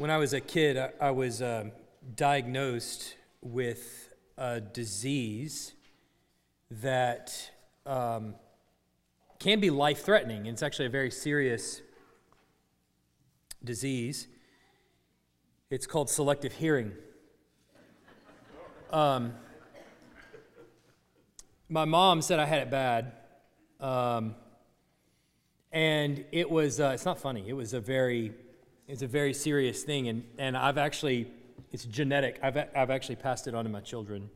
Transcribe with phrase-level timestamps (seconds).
[0.00, 1.72] When I was a kid, I, I was um,
[2.16, 5.74] diagnosed with a disease
[6.70, 7.50] that
[7.84, 8.34] um,
[9.38, 10.46] can be life threatening.
[10.46, 11.82] It's actually a very serious
[13.62, 14.26] disease.
[15.68, 16.92] It's called selective hearing.
[18.90, 19.34] Um,
[21.68, 23.12] my mom said I had it bad.
[23.80, 24.34] Um,
[25.70, 28.32] and it was, uh, it's not funny, it was a very,
[28.90, 30.08] it's a very serious thing.
[30.08, 31.30] And, and I've actually,
[31.72, 32.40] it's genetic.
[32.42, 34.28] I've, I've actually passed it on to my children.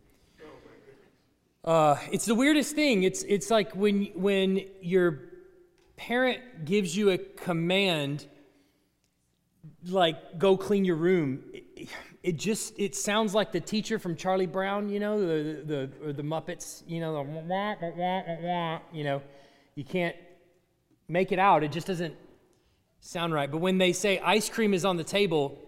[1.65, 3.03] Uh, it's the weirdest thing.
[3.03, 5.21] It's, it's like when, when your
[5.97, 8.27] parent gives you a command,
[9.87, 11.43] like go clean your room.
[11.53, 11.89] It,
[12.23, 16.13] it just it sounds like the teacher from Charlie Brown, you know, the the or
[16.15, 19.21] the Muppets, you know, the wah, wah, wah, wah, you know,
[19.75, 20.17] you can't
[21.07, 21.63] make it out.
[21.63, 22.15] It just doesn't
[23.05, 23.51] sound right.
[23.51, 25.59] But when they say ice cream is on the table,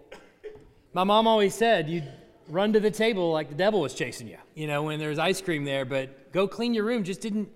[0.94, 2.10] my mom always said you'd
[2.48, 5.40] run to the table like the devil was chasing you, you know, when there's ice
[5.42, 5.84] cream there.
[5.84, 7.50] But go clean your room just didn't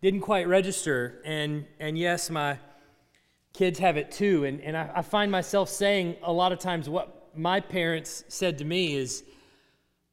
[0.00, 1.20] didn't quite register.
[1.24, 2.58] And and yes, my
[3.52, 4.44] kids have it too.
[4.44, 8.56] And and I, I find myself saying a lot of times what my parents said
[8.58, 9.24] to me is,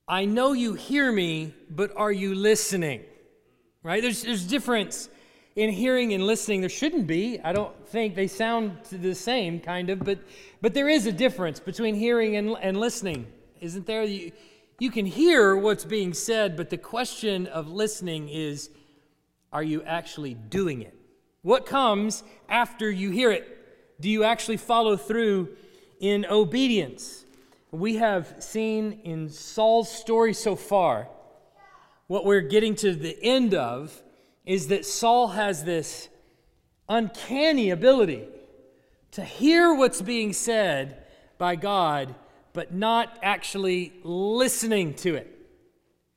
[0.10, 3.06] I know you hear me, but are you listening?
[3.82, 4.02] Right?
[4.02, 5.10] There's, there's difference
[5.56, 6.62] in hearing and listening.
[6.62, 7.40] There shouldn't be.
[7.44, 10.20] I don't think they sound the same, kind of, but,
[10.62, 13.28] but there is a difference between hearing and, and listening,
[13.62, 14.04] isn't there?
[14.04, 14.32] You,
[14.80, 18.70] you can hear what's being said, but the question of listening is
[19.52, 20.96] are you actually doing it?
[21.44, 24.02] What comes after you hear it?
[24.02, 25.50] Do you actually follow through
[26.04, 27.24] in obedience.
[27.72, 31.08] We have seen in Saul's story so far,
[32.08, 34.04] what we're getting to the end of
[34.46, 36.10] is that Saul has this
[36.90, 38.28] uncanny ability
[39.12, 41.04] to hear what's being said
[41.38, 42.16] by God,
[42.52, 45.30] but not actually listening to it.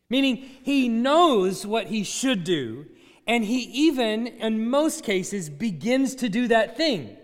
[0.08, 2.86] Meaning, he knows what he should do,
[3.26, 7.16] and he even, in most cases, begins to do that thing.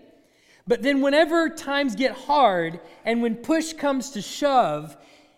[0.67, 4.97] But then, whenever times get hard and when push comes to shove,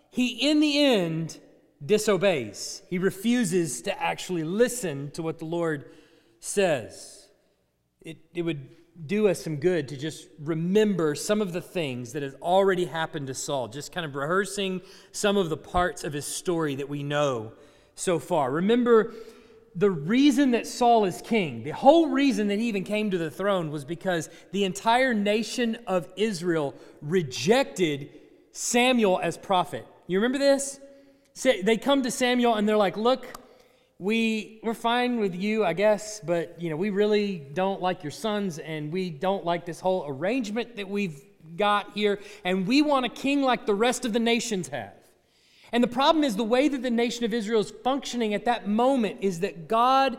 [0.10, 1.40] he in the end
[1.84, 2.82] disobeys.
[2.90, 5.86] He refuses to actually listen to what the Lord
[6.40, 7.28] says.
[8.02, 8.70] It, it would
[9.08, 13.28] do us some good to just remember some of the things that has already happened
[13.28, 14.82] to Saul, just kind of rehearsing
[15.12, 17.52] some of the parts of his story that we know
[17.96, 18.52] so far.
[18.52, 19.14] Remember
[19.76, 23.30] the reason that Saul is king, the whole reason that he even came to the
[23.30, 28.10] throne was because the entire nation of Israel rejected
[28.54, 29.86] Samuel as prophet.
[30.08, 30.80] You remember this?
[31.42, 33.28] They come to Samuel and they're like, "Look,
[34.00, 38.12] we we're fine with you, I guess, but you know, we really don't like your
[38.12, 41.22] sons and we don't like this whole arrangement that we've
[41.58, 44.94] got here and we want a king like the rest of the nations have."
[45.74, 48.68] And the problem is the way that the nation of Israel is functioning at that
[48.68, 50.18] moment is that God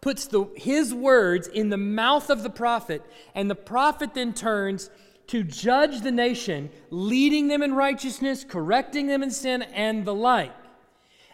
[0.00, 3.02] puts the, his words in the mouth of the prophet,
[3.34, 4.90] and the prophet then turns
[5.28, 10.52] to judge the nation, leading them in righteousness, correcting them in sin, and the like.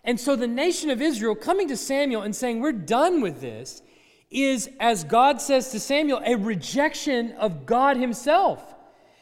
[0.04, 3.82] And so the nation of Israel coming to Samuel and saying, We're done with this,
[4.30, 8.74] is, as God says to Samuel, a rejection of God Himself.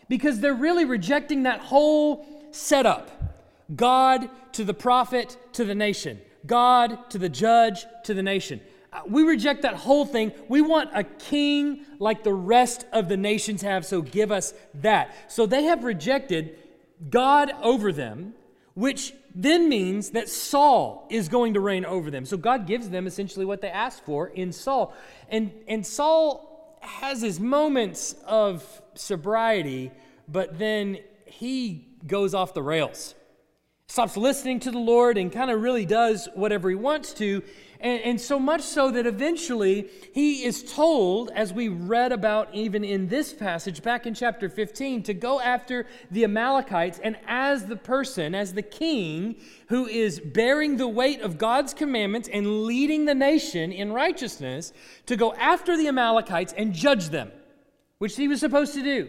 [0.09, 3.11] Because they're really rejecting that whole setup.
[3.75, 8.61] God to the prophet to the nation, God to the judge to the nation.
[9.07, 10.33] We reject that whole thing.
[10.49, 15.15] We want a king like the rest of the nations have, so give us that.
[15.29, 16.57] So they have rejected
[17.11, 18.35] God over them,
[18.75, 22.25] which then means that Saul is going to reign over them.
[22.25, 24.95] So God gives them essentially what they asked for in Saul.
[25.29, 28.65] And, and Saul has his moments of
[28.95, 29.91] sobriety,
[30.29, 33.15] but then he goes off the rails
[33.89, 37.43] stops listening to the Lord and kind of really does whatever he wants to.
[37.81, 42.85] And, and, so much so that eventually he is told, as we read about even
[42.85, 46.99] in this passage back in chapter 15, to go after the Amalekites.
[47.03, 49.37] And as the person, as the king
[49.69, 54.73] who is bearing the weight of God's commandments and leading the nation in righteousness,
[55.07, 57.31] to go after the Amalekites and judge them,
[57.99, 59.09] which he was supposed to do.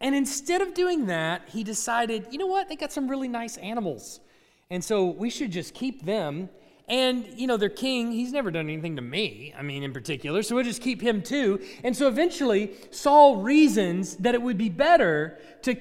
[0.00, 2.68] And instead of doing that, he decided, you know what?
[2.68, 4.20] They got some really nice animals.
[4.68, 6.48] And so we should just keep them.
[6.88, 10.42] And, you know, their king, he's never done anything to me, I mean, in particular,
[10.42, 11.60] so we'll just keep him too.
[11.84, 15.76] And so eventually, Saul reasons that it would be better to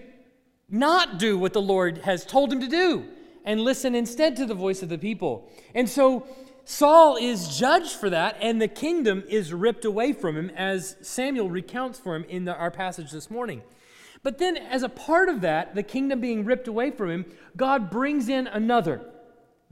[0.70, 3.06] not do what the Lord has told him to do
[3.44, 5.50] and listen instead to the voice of the people.
[5.74, 6.28] And so
[6.64, 11.50] Saul is judged for that, and the kingdom is ripped away from him, as Samuel
[11.50, 13.64] recounts for him in the, our passage this morning.
[14.24, 17.26] But then, as a part of that, the kingdom being ripped away from him,
[17.58, 19.02] God brings in another,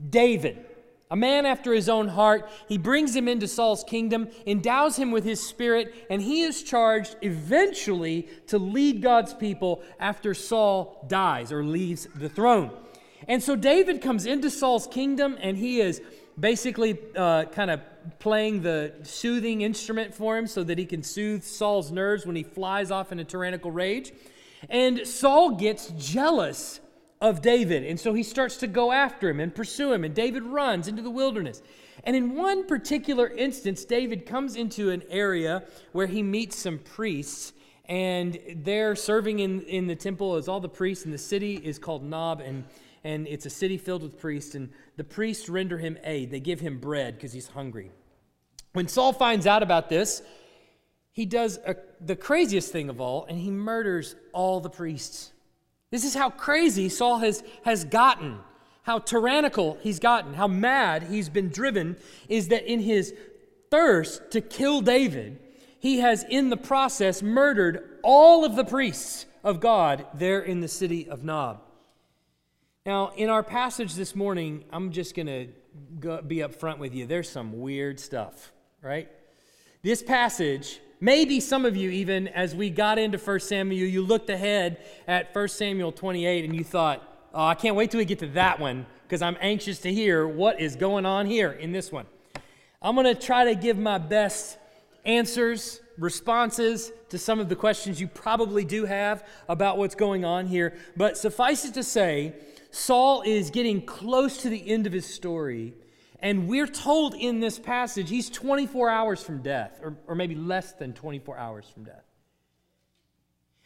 [0.08, 0.66] David,
[1.10, 2.48] a man after his own heart.
[2.68, 7.16] He brings him into Saul's kingdom, endows him with his spirit, and he is charged
[7.20, 12.70] eventually to lead God's people after Saul dies or leaves the throne.
[13.28, 16.00] And so David comes into Saul's kingdom, and he is
[16.38, 17.80] basically uh, kind of
[18.18, 22.42] playing the soothing instrument for him so that he can soothe Saul's nerves when he
[22.42, 24.12] flies off in a tyrannical rage.
[24.68, 26.79] And Saul gets jealous
[27.20, 30.42] of David, and so he starts to go after him and pursue him, and David
[30.42, 31.62] runs into the wilderness.
[32.04, 37.52] And in one particular instance, David comes into an area where he meets some priests,
[37.84, 41.78] and they're serving in, in the temple as all the priests, and the city is
[41.78, 42.64] called Nob, and,
[43.04, 46.30] and it's a city filled with priests, and the priests render him aid.
[46.30, 47.90] They give him bread because he's hungry.
[48.72, 50.22] When Saul finds out about this,
[51.12, 55.32] he does a, the craziest thing of all, and he murders all the priests.
[55.90, 58.38] This is how crazy Saul has, has gotten,
[58.82, 61.96] how tyrannical he's gotten, how mad he's been driven,
[62.28, 63.14] is that in his
[63.70, 65.38] thirst to kill David,
[65.78, 70.68] he has in the process murdered all of the priests of God there in the
[70.68, 71.62] city of Nob.
[72.86, 75.26] Now, in our passage this morning, I'm just going
[76.00, 77.06] to be up front with you.
[77.06, 78.52] There's some weird stuff,
[78.82, 79.08] right?
[79.82, 84.28] This passage Maybe some of you, even as we got into 1 Samuel, you looked
[84.28, 84.76] ahead
[85.08, 87.02] at 1 Samuel 28 and you thought,
[87.32, 90.28] oh, I can't wait till we get to that one because I'm anxious to hear
[90.28, 92.04] what is going on here in this one.
[92.82, 94.58] I'm going to try to give my best
[95.06, 100.46] answers, responses to some of the questions you probably do have about what's going on
[100.46, 100.76] here.
[100.98, 102.34] But suffice it to say,
[102.72, 105.72] Saul is getting close to the end of his story
[106.22, 110.72] and we're told in this passage he's 24 hours from death, or, or maybe less
[110.72, 112.04] than 24 hours from death.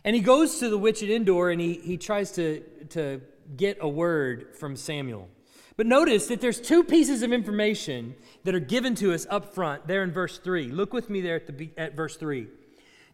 [0.05, 2.61] And he goes to the witch at Endor and he, he tries to,
[2.91, 3.21] to
[3.57, 5.29] get a word from Samuel.
[5.77, 8.15] But notice that there's two pieces of information
[8.45, 10.69] that are given to us up front there in verse 3.
[10.69, 12.47] Look with me there at, the, at verse 3.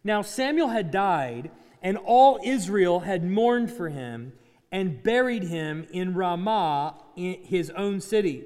[0.03, 1.49] Now Samuel had died,
[1.81, 4.33] and all Israel had mourned for him
[4.71, 8.45] and buried him in Ramah, in his own city.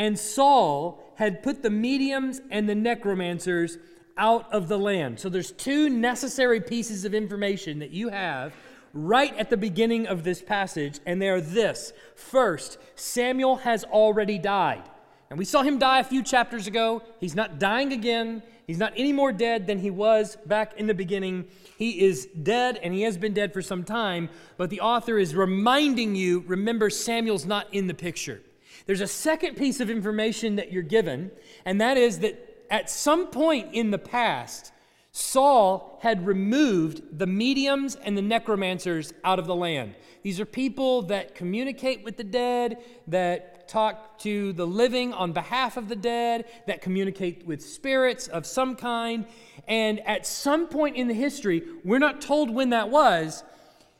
[0.00, 3.76] And Saul had put the mediums and the necromancers
[4.16, 5.20] out of the land.
[5.20, 8.54] So there's two necessary pieces of information that you have
[8.94, 11.92] right at the beginning of this passage, and they are this.
[12.16, 14.84] First, Samuel has already died.
[15.28, 17.02] And we saw him die a few chapters ago.
[17.20, 18.42] He's not dying again.
[18.66, 21.44] He's not any more dead than he was back in the beginning.
[21.76, 24.30] He is dead, and he has been dead for some time.
[24.56, 28.40] But the author is reminding you remember, Samuel's not in the picture.
[28.86, 31.30] There's a second piece of information that you're given,
[31.64, 34.72] and that is that at some point in the past,
[35.12, 39.96] Saul had removed the mediums and the necromancers out of the land.
[40.22, 42.78] These are people that communicate with the dead,
[43.08, 48.46] that talk to the living on behalf of the dead, that communicate with spirits of
[48.46, 49.26] some kind.
[49.66, 53.42] And at some point in the history, we're not told when that was,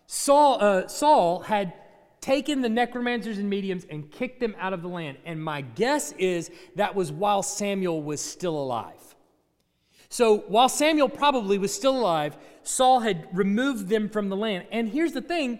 [0.06, 1.72] Saul, uh, Saul had
[2.20, 5.18] taken the necromancers and mediums and kicked them out of the land.
[5.24, 9.14] And my guess is that was while Samuel was still alive.
[10.08, 14.66] So while Samuel probably was still alive, Saul had removed them from the land.
[14.70, 15.58] And here's the thing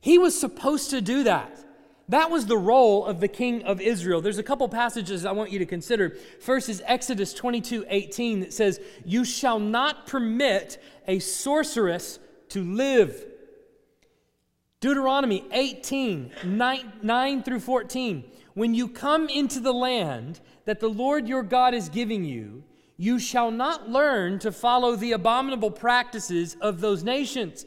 [0.00, 1.64] he was supposed to do that.
[2.10, 4.20] That was the role of the king of Israel.
[4.20, 6.18] There's a couple passages I want you to consider.
[6.40, 12.18] First is Exodus 22 18 that says, You shall not permit a sorceress
[12.50, 13.24] to live
[14.84, 18.22] Deuteronomy 18, 9, 9, through 14.
[18.52, 22.62] When you come into the land that the Lord your God is giving you,
[22.98, 27.64] you shall not learn to follow the abominable practices of those nations.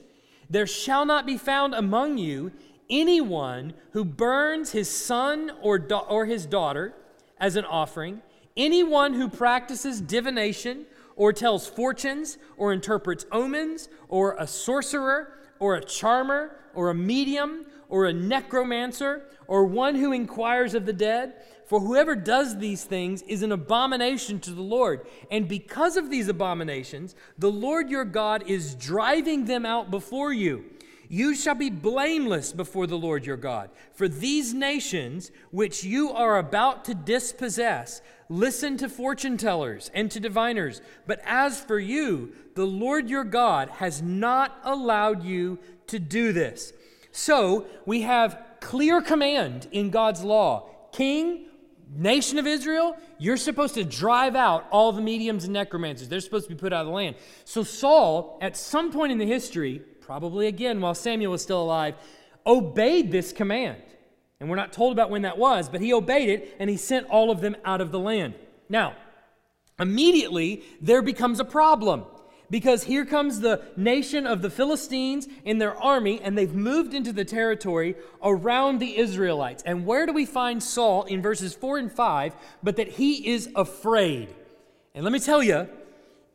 [0.47, 2.51] There shall not be found among you
[2.87, 6.93] anyone who burns his son or, or his daughter
[7.39, 8.21] as an offering,
[8.55, 15.83] anyone who practices divination or tells fortunes or interprets omens or a sorcerer or a
[15.83, 21.33] charmer or a medium or a necromancer or one who inquires of the dead.
[21.65, 25.05] For whoever does these things is an abomination to the Lord.
[25.29, 30.65] And because of these abominations, the Lord your God is driving them out before you.
[31.09, 33.69] You shall be blameless before the Lord your God.
[33.93, 40.19] For these nations which you are about to dispossess, listen to fortune tellers and to
[40.19, 40.81] diviners.
[41.05, 46.73] But as for you, the Lord your God has not allowed you to do this.
[47.11, 50.69] So we have clear command in God's law.
[50.91, 51.45] King,
[51.95, 56.09] nation of Israel, you're supposed to drive out all the mediums and necromancers.
[56.09, 57.15] They're supposed to be put out of the land.
[57.45, 61.93] So Saul, at some point in the history, probably again while Samuel was still alive,
[62.45, 63.75] obeyed this command.
[64.39, 67.07] And we're not told about when that was, but he obeyed it and he sent
[67.07, 68.33] all of them out of the land.
[68.69, 68.95] Now,
[69.77, 72.05] immediately there becomes a problem
[72.49, 77.11] because here comes the nation of the Philistines in their army, and they've moved into
[77.11, 79.61] the territory around the Israelites.
[79.65, 82.33] And where do we find Saul in verses 4 and 5?
[82.63, 84.33] But that he is afraid.
[84.95, 85.67] And let me tell you,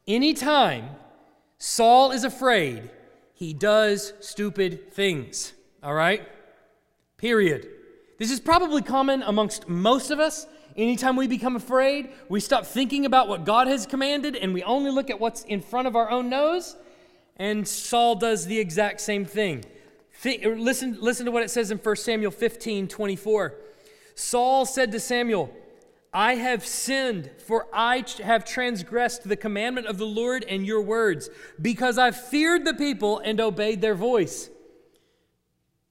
[0.06, 0.90] anytime
[1.56, 2.90] Saul is afraid,
[3.42, 5.52] he does stupid things.
[5.82, 6.22] All right?
[7.16, 7.66] Period.
[8.16, 10.46] This is probably common amongst most of us.
[10.76, 14.92] Anytime we become afraid, we stop thinking about what God has commanded and we only
[14.92, 16.76] look at what's in front of our own nose.
[17.36, 19.64] And Saul does the exact same thing.
[20.14, 23.54] Think, listen, listen to what it says in 1 Samuel 15 24.
[24.14, 25.52] Saul said to Samuel,
[26.12, 31.30] I have sinned, for I have transgressed the commandment of the Lord and your words,
[31.60, 34.50] because I feared the people and obeyed their voice.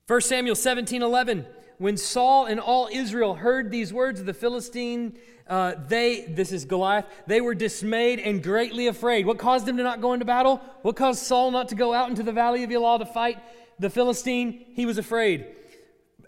[0.07, 1.45] 1 Samuel 17 11
[1.81, 6.63] when Saul and all Israel heard these words of the Philistine, uh, they, this is
[6.63, 9.25] Goliath, they were dismayed and greatly afraid.
[9.25, 10.61] What caused them to not go into battle?
[10.83, 13.39] What caused Saul not to go out into the valley of Elah to fight
[13.79, 14.63] the Philistine?
[14.75, 15.47] He was afraid.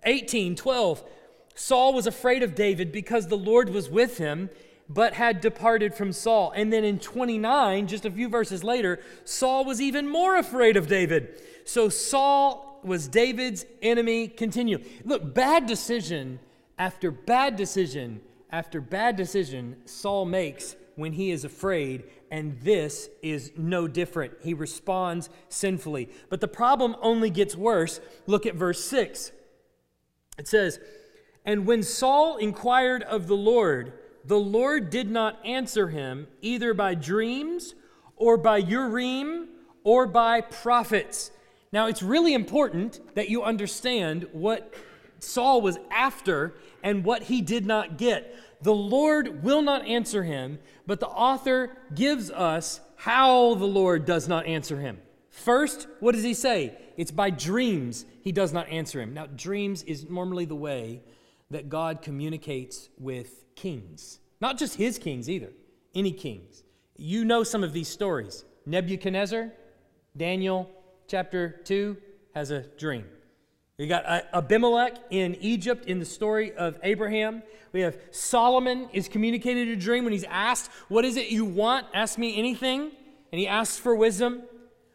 [0.03, 1.03] 18, 12.
[1.55, 4.49] Saul was afraid of David because the Lord was with him,
[4.89, 6.51] but had departed from Saul.
[6.55, 10.87] And then in 29, just a few verses later, Saul was even more afraid of
[10.87, 11.41] David.
[11.65, 14.83] So Saul was David's enemy continue?
[15.05, 16.39] Look, bad decision
[16.77, 23.51] after bad decision after bad decision Saul makes when he is afraid, and this is
[23.57, 24.33] no different.
[24.41, 26.09] He responds sinfully.
[26.29, 27.99] But the problem only gets worse.
[28.27, 29.31] Look at verse 6.
[30.37, 30.79] It says,
[31.45, 33.93] And when Saul inquired of the Lord,
[34.25, 37.75] the Lord did not answer him either by dreams
[38.15, 39.49] or by Urim
[39.83, 41.31] or by prophets.
[41.71, 44.73] Now, it's really important that you understand what
[45.19, 48.35] Saul was after and what he did not get.
[48.61, 54.29] The Lord will not answer him, but the author gives us how the Lord does
[54.29, 54.99] not answer him.
[55.29, 56.77] First, what does he say?
[56.95, 59.13] It's by dreams he does not answer him.
[59.13, 61.01] Now, dreams is normally the way
[61.53, 65.51] that God communicates with kings, not just his kings either,
[65.95, 66.63] any kings.
[66.97, 69.51] You know some of these stories Nebuchadnezzar,
[70.15, 70.69] Daniel,
[71.07, 71.97] chapter 2
[72.33, 73.05] has a dream.
[73.77, 77.43] We got Abimelech in Egypt in the story of Abraham.
[77.71, 81.87] We have Solomon is communicated a dream when he's asked, What is it you want?
[81.93, 82.91] Ask me anything.
[83.31, 84.43] And he asks for wisdom.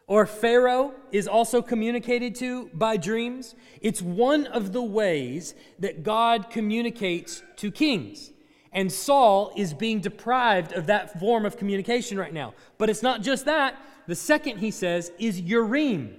[0.08, 3.54] Or Pharaoh is also communicated to by dreams.
[3.82, 8.32] It's one of the ways that God communicates to kings.
[8.72, 12.54] And Saul is being deprived of that form of communication right now.
[12.78, 13.76] But it's not just that.
[14.06, 16.16] The second, he says, is Urim.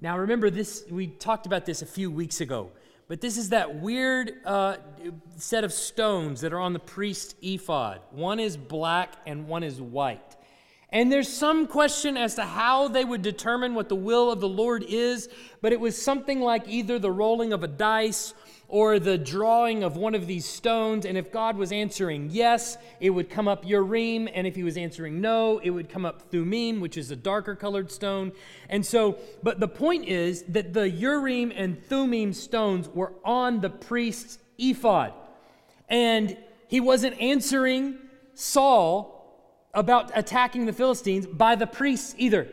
[0.00, 2.70] Now, remember this, we talked about this a few weeks ago,
[3.08, 4.76] but this is that weird uh,
[5.36, 8.00] set of stones that are on the priest's ephod.
[8.12, 10.27] One is black and one is white.
[10.90, 14.48] And there's some question as to how they would determine what the will of the
[14.48, 15.28] Lord is,
[15.60, 18.32] but it was something like either the rolling of a dice
[18.68, 21.04] or the drawing of one of these stones.
[21.04, 24.28] And if God was answering yes, it would come up Urim.
[24.32, 27.54] And if he was answering no, it would come up Thummim, which is a darker
[27.54, 28.32] colored stone.
[28.68, 33.70] And so, but the point is that the Urim and Thummim stones were on the
[33.70, 35.12] priest's ephod.
[35.88, 36.36] And
[36.68, 37.98] he wasn't answering
[38.34, 39.17] Saul
[39.78, 42.48] about attacking the Philistines by the priests either.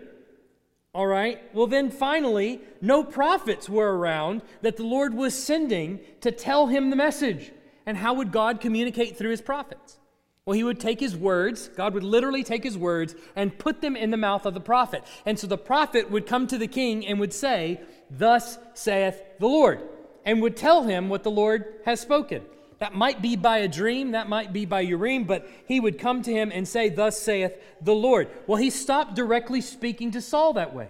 [0.94, 1.42] All right?
[1.54, 6.90] Well, then finally, no prophets were around that the Lord was sending to tell him
[6.90, 7.52] the message.
[7.86, 9.98] And how would God communicate through his prophets?
[10.46, 13.96] Well, he would take his words, God would literally take his words and put them
[13.96, 15.04] in the mouth of the prophet.
[15.26, 19.48] And so the prophet would come to the king and would say, Thus saith the
[19.48, 19.82] Lord,
[20.24, 22.44] and would tell him what the Lord has spoken.
[22.86, 26.22] That might be by a dream, that might be by Urim, but he would come
[26.22, 28.30] to him and say, Thus saith the Lord.
[28.46, 30.90] Well, he stopped directly speaking to Saul that way.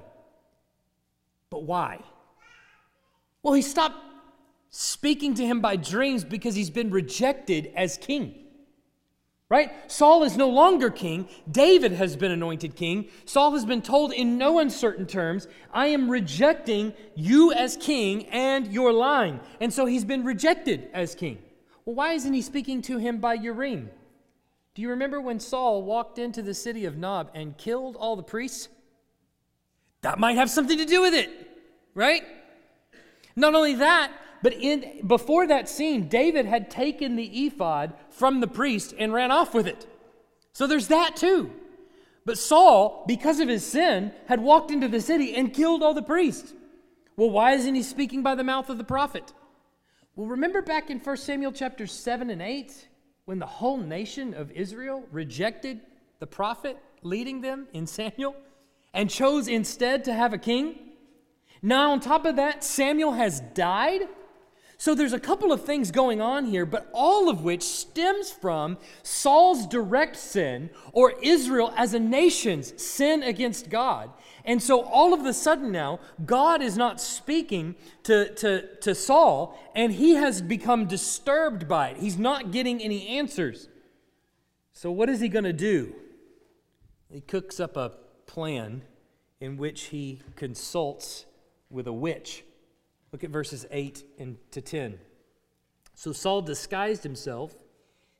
[1.49, 2.01] But why?
[3.41, 3.95] Well, he stopped
[4.71, 8.43] speaking to him by dreams because he's been rejected as king.
[9.47, 9.71] Right?
[9.89, 11.29] Saul is no longer king.
[11.49, 13.07] David has been anointed king.
[13.23, 18.67] Saul has been told in no uncertain terms, I am rejecting you as king and
[18.67, 19.39] your line.
[19.61, 21.37] And so he's been rejected as king.
[21.85, 23.91] Well, why isn't he speaking to him by Urim?
[24.73, 28.23] Do you remember when Saul walked into the city of Nob and killed all the
[28.23, 28.67] priests?
[30.01, 31.29] That might have something to do with it,
[31.93, 32.23] right?
[33.35, 34.11] Not only that,
[34.41, 39.31] but in, before that scene, David had taken the ephod from the priest and ran
[39.31, 39.87] off with it.
[40.53, 41.51] So there's that too.
[42.25, 46.01] But Saul, because of his sin, had walked into the city and killed all the
[46.01, 46.53] priests.
[47.15, 49.31] Well, why isn't he speaking by the mouth of the prophet?
[50.17, 52.87] Well, remember back in 1 Samuel chapter 7 and 8
[53.25, 55.81] when the whole nation of Israel rejected
[56.19, 58.33] the prophet leading them in Samuel
[58.93, 60.77] and chose instead to have a king?
[61.61, 64.03] Now, on top of that, Samuel has died
[64.85, 68.77] so there's a couple of things going on here, but all of which stems from
[69.01, 74.11] Saul's direct sin or Israel as a nation's sin against God.
[74.43, 77.73] And so all of a sudden now, God is not speaking
[78.03, 81.97] to, to, to Saul, and he has become disturbed by it.
[81.97, 83.69] He's not getting any answers.
[84.73, 85.95] So, what is he going to do?
[87.09, 87.93] He cooks up a
[88.27, 88.83] plan
[89.39, 91.25] in which he consults
[91.71, 92.43] with a witch.
[93.15, 94.99] Look at verses 8 and to 10.
[95.93, 97.55] So Saul disguised himself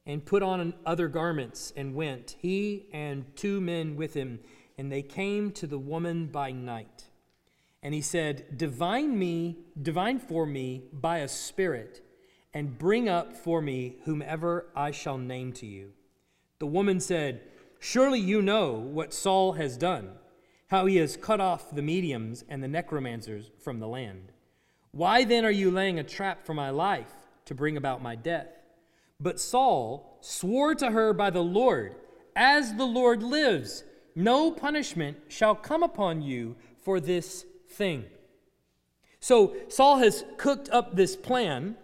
[0.06, 4.40] and put on other garments and went, he and two men with him,
[4.78, 7.10] and they came to the woman by night.
[7.84, 12.02] And he said, Divine me, divine for me by a spirit,
[12.54, 15.92] and bring up for me whomever I shall name to you.
[16.60, 17.42] The woman said,
[17.82, 20.12] Surely you know what Saul has done,
[20.68, 24.32] how he has cut off the mediums and the necromancers from the land.
[24.96, 27.12] Why then are you laying a trap for my life
[27.48, 28.48] to bring about my death?
[29.20, 31.96] But Saul swore to her by the Lord,
[32.34, 33.84] As the Lord lives,
[34.16, 38.06] no punishment shall come upon you for this thing.
[39.20, 41.76] So Saul has cooked up this plan,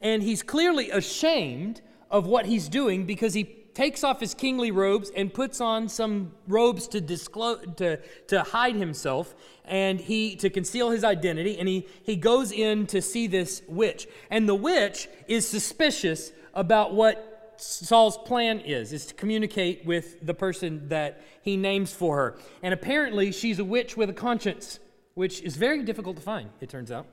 [0.00, 3.44] and he's clearly ashamed of what he's doing because he
[3.76, 8.74] takes off his kingly robes and puts on some robes to disclose to, to hide
[8.74, 9.34] himself
[9.66, 14.08] and he to conceal his identity and he, he goes in to see this witch.
[14.30, 20.32] And the witch is suspicious about what saul's plan is is to communicate with the
[20.32, 22.38] person that he names for her.
[22.62, 24.80] And apparently she's a witch with a conscience
[25.12, 27.04] which is very difficult to find it turns out.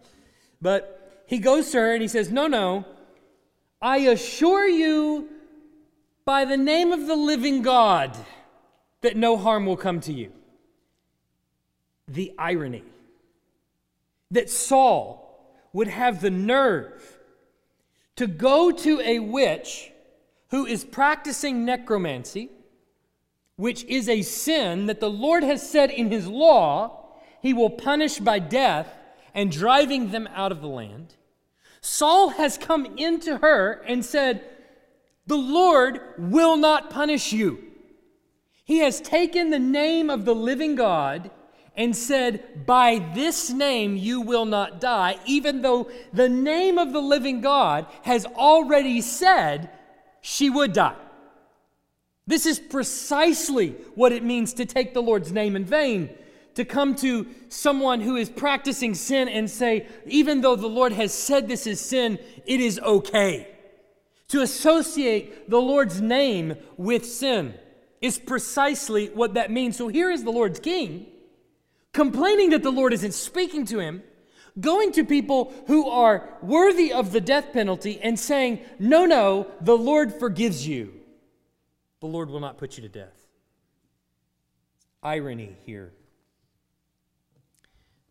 [0.61, 2.85] But he goes to her and he says no no.
[3.81, 5.27] I assure you
[6.25, 8.17] by the name of the living God
[9.01, 10.31] that no harm will come to you.
[12.07, 12.83] The irony
[14.31, 15.19] that Saul
[15.73, 17.17] would have the nerve
[18.15, 19.91] to go to a witch
[20.49, 22.49] who is practicing necromancy,
[23.55, 27.07] which is a sin that the Lord has said in his law
[27.41, 28.95] he will punish by death
[29.33, 31.15] and driving them out of the land.
[31.81, 34.47] Saul has come into her and said,
[35.25, 37.63] the Lord will not punish you.
[38.65, 41.31] He has taken the name of the living God
[41.75, 47.01] and said, By this name you will not die, even though the name of the
[47.01, 49.69] living God has already said
[50.21, 50.95] she would die.
[52.25, 56.09] This is precisely what it means to take the Lord's name in vain.
[56.55, 61.11] To come to someone who is practicing sin and say, even though the Lord has
[61.11, 63.52] said this is sin, it is okay.
[64.33, 67.53] To associate the Lord's name with sin
[68.01, 69.77] is precisely what that means.
[69.77, 71.05] So here is the Lord's king
[71.93, 74.01] complaining that the Lord isn't speaking to him,
[74.59, 79.77] going to people who are worthy of the death penalty and saying, No, no, the
[79.77, 80.95] Lord forgives you.
[81.99, 83.27] The Lord will not put you to death.
[85.03, 85.93] Irony here.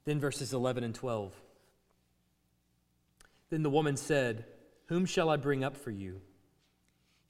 [0.04, 1.34] Then verses 11 and 12.
[3.50, 4.44] Then the woman said,
[4.92, 6.20] whom shall I bring up for you?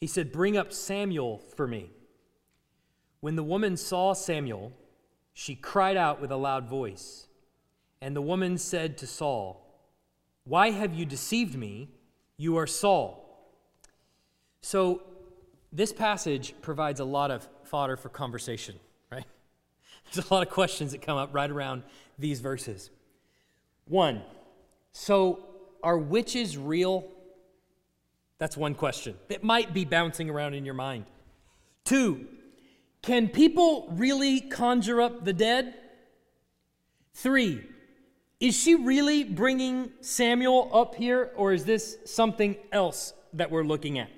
[0.01, 1.91] He said, Bring up Samuel for me.
[3.21, 4.73] When the woman saw Samuel,
[5.33, 7.29] she cried out with a loud voice.
[8.01, 9.65] And the woman said to Saul,
[10.43, 11.89] Why have you deceived me?
[12.37, 13.21] You are Saul.
[14.61, 15.03] So,
[15.73, 18.75] this passage provides a lot of fodder for conversation,
[19.09, 19.25] right?
[20.13, 21.85] There's a lot of questions that come up right around
[22.19, 22.91] these verses.
[23.87, 24.23] One,
[24.93, 25.47] so
[25.81, 27.09] are witches real?
[28.43, 31.05] That's one question that might be bouncing around in your mind.
[31.85, 32.27] Two,
[33.01, 35.77] can people really conjure up the dead?
[37.15, 37.65] Three,
[38.41, 44.01] is she really bringing Samuel up here, or is this something else that we're looking
[44.01, 44.11] at?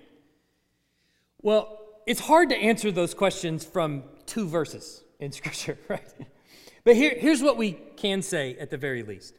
[1.43, 6.15] Well, it's hard to answer those questions from two verses in Scripture, right?
[6.83, 9.35] But here, here's what we can say at the very least.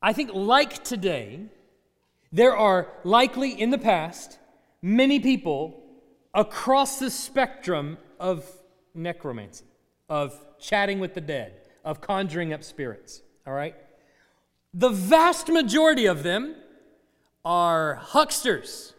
[0.00, 1.48] I think, like today,
[2.34, 4.40] there are likely in the past
[4.82, 5.80] many people
[6.34, 8.44] across the spectrum of
[8.92, 9.64] necromancy,
[10.08, 11.52] of chatting with the dead,
[11.84, 13.76] of conjuring up spirits, all right?
[14.74, 16.56] The vast majority of them
[17.44, 18.94] are hucksters,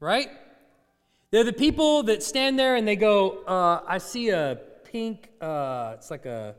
[0.00, 0.28] right?
[1.30, 5.92] They're the people that stand there and they go, uh, I see a pink, uh,
[5.94, 6.56] it's like a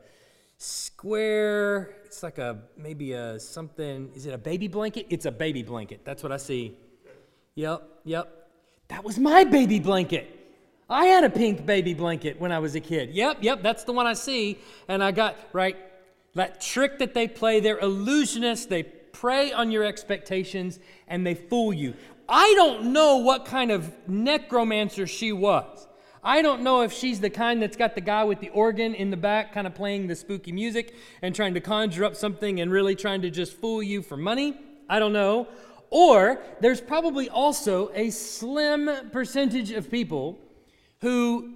[0.60, 5.08] square, it's like a maybe a something, is it a baby blanket?
[5.10, 6.02] It's a baby blanket.
[6.04, 6.78] That's what I see.
[7.56, 8.50] Yep, yep.
[8.89, 10.36] That was my baby blanket.
[10.89, 13.12] I had a pink baby blanket when I was a kid.
[13.12, 14.60] Yep, yep, that's the one I see.
[14.88, 15.78] And I got, right,
[16.36, 18.67] that trick that they play, they're illusionists.
[18.67, 21.93] They prey on your expectations and they fool you.
[22.28, 25.88] I don't know what kind of necromancer she was.
[26.23, 29.10] I don't know if she's the kind that's got the guy with the organ in
[29.10, 32.71] the back, kind of playing the spooky music and trying to conjure up something and
[32.71, 34.60] really trying to just fool you for money.
[34.89, 35.47] I don't know.
[35.89, 40.38] Or there's probably also a slim percentage of people
[41.01, 41.55] who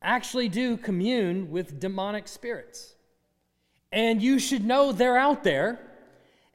[0.00, 2.94] actually do commune with demonic spirits.
[3.92, 5.78] And you should know they're out there,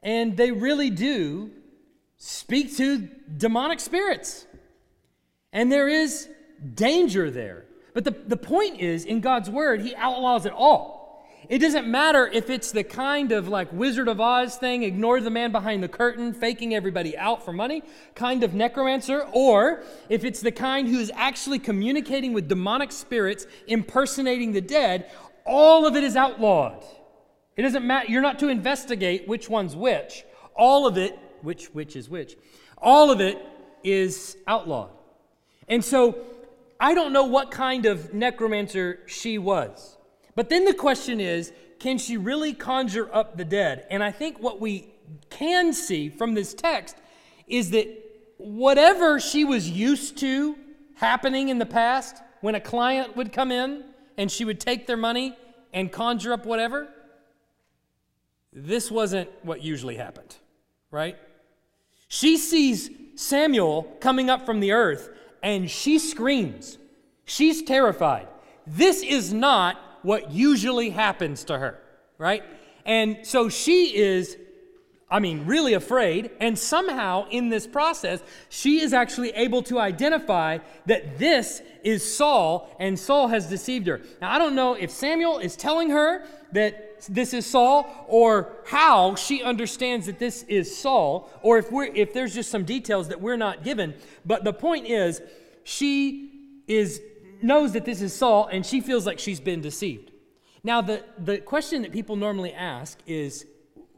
[0.02, 1.50] and they really do
[2.18, 4.46] speak to demonic spirits.
[5.52, 6.28] And there is
[6.74, 7.64] danger there.
[7.94, 11.02] But the, the point is, in God's word, He outlaws it all.
[11.48, 15.30] It doesn't matter if it's the kind of like Wizard of Oz thing, ignore the
[15.30, 17.82] man behind the curtain, faking everybody out for money,
[18.14, 23.46] kind of necromancer, or if it's the kind who is actually communicating with demonic spirits,
[23.66, 25.10] impersonating the dead,
[25.44, 26.84] all of it is outlawed.
[27.56, 30.24] It doesn't matter, you're not to investigate which one's which.
[30.54, 32.36] All of it, which which is which,
[32.78, 33.38] all of it
[33.82, 34.90] is outlawed.
[35.68, 36.18] And so
[36.82, 39.96] I don't know what kind of necromancer she was.
[40.34, 43.86] But then the question is can she really conjure up the dead?
[43.88, 44.88] And I think what we
[45.30, 46.96] can see from this text
[47.46, 47.86] is that
[48.36, 50.56] whatever she was used to
[50.96, 53.84] happening in the past, when a client would come in
[54.16, 55.36] and she would take their money
[55.72, 56.88] and conjure up whatever,
[58.52, 60.34] this wasn't what usually happened,
[60.90, 61.16] right?
[62.08, 65.10] She sees Samuel coming up from the earth
[65.42, 66.78] and she screams.
[67.24, 68.28] She's terrified.
[68.66, 71.78] This is not what usually happens to her,
[72.18, 72.42] right?
[72.84, 74.36] And so she is,
[75.10, 76.30] I mean, really afraid.
[76.40, 82.74] And somehow in this process, she is actually able to identify that this is Saul
[82.78, 84.00] and Saul has deceived her.
[84.20, 89.14] Now, I don't know if Samuel is telling her that this is Saul or how
[89.14, 93.20] she understands that this is Saul or if we're if there's just some details that
[93.20, 95.20] we're not given but the point is
[95.64, 96.30] she
[96.66, 97.00] is
[97.42, 100.12] knows that this is Saul and she feels like she's been deceived.
[100.64, 103.46] Now, the, the question that people normally ask is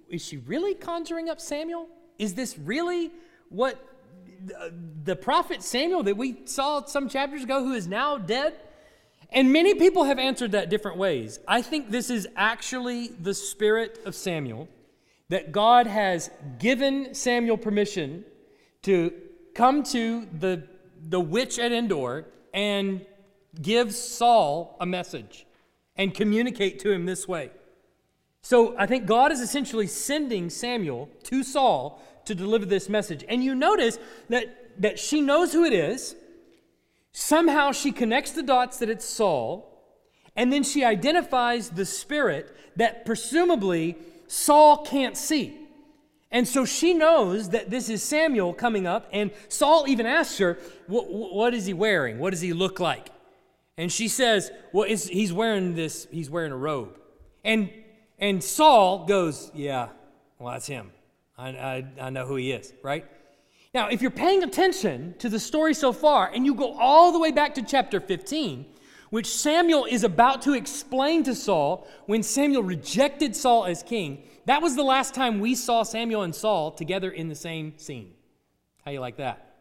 [0.09, 1.89] Is she really conjuring up Samuel?
[2.19, 3.11] Is this really
[3.49, 3.79] what
[4.45, 4.73] the,
[5.05, 8.55] the prophet Samuel that we saw some chapters ago, who is now dead?
[9.31, 11.39] And many people have answered that different ways.
[11.49, 14.69] I think this is actually the spirit of Samuel,
[15.29, 18.25] that God has given Samuel permission
[18.83, 19.13] to
[19.55, 20.67] come to the,
[21.01, 23.05] the witch at Endor and
[23.61, 25.47] give Saul a message
[25.97, 27.51] and communicate to him this way.
[28.43, 33.25] So I think God is essentially sending Samuel to Saul to deliver this message.
[33.29, 36.15] And you notice that, that she knows who it is.
[37.17, 39.71] Somehow she connects the dots that it's Saul.
[40.35, 43.97] And then she identifies the spirit that presumably
[44.27, 45.57] Saul can't see.
[46.33, 49.09] And so she knows that this is Samuel coming up.
[49.13, 52.19] And Saul even asks her, What is he wearing?
[52.19, 53.11] What does he look like?
[53.79, 56.99] And she says, Well, he's wearing this, he's wearing a robe.
[57.45, 57.71] And,
[58.19, 59.91] and Saul goes, Yeah,
[60.41, 60.91] well, that's him.
[61.39, 63.05] I, I, I know who he is, right?
[63.75, 67.19] Now, if you're paying attention to the story so far, and you go all the
[67.19, 68.67] way back to chapter 15,
[69.11, 74.63] which Samuel is about to explain to Saul when Samuel rejected Saul as king, that
[74.63, 78.13] was the last time we saw Samuel and Saul together in the same scene.
[78.85, 79.57] How you like that?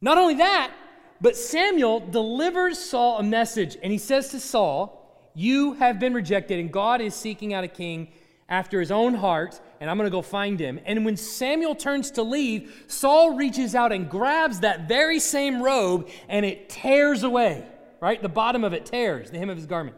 [0.00, 0.72] Not only that,
[1.20, 6.58] but Samuel delivers Saul a message, and he says to Saul, You have been rejected,
[6.58, 8.08] and God is seeking out a king
[8.48, 10.80] after his own heart, and I'm going to go find him.
[10.84, 16.08] And when Samuel turns to leave, Saul reaches out and grabs that very same robe,
[16.28, 17.66] and it tears away,
[18.00, 18.20] right?
[18.20, 19.96] The bottom of it tears, the hem of his garment.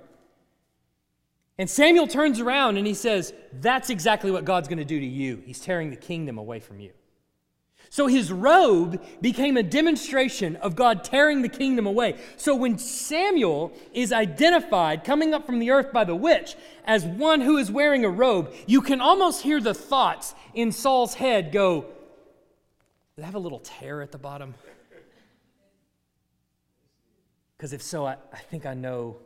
[1.58, 5.06] And Samuel turns around and he says, That's exactly what God's going to do to
[5.06, 5.42] you.
[5.44, 6.92] He's tearing the kingdom away from you.
[7.92, 12.20] So his robe became a demonstration of God tearing the kingdom away.
[12.36, 17.40] So when Samuel is identified coming up from the earth by the witch as one
[17.40, 21.86] who is wearing a robe, you can almost hear the thoughts in Saul's head go,
[23.16, 24.54] Does have a little tear at the bottom?
[27.56, 29.16] Because if so, I, I think I know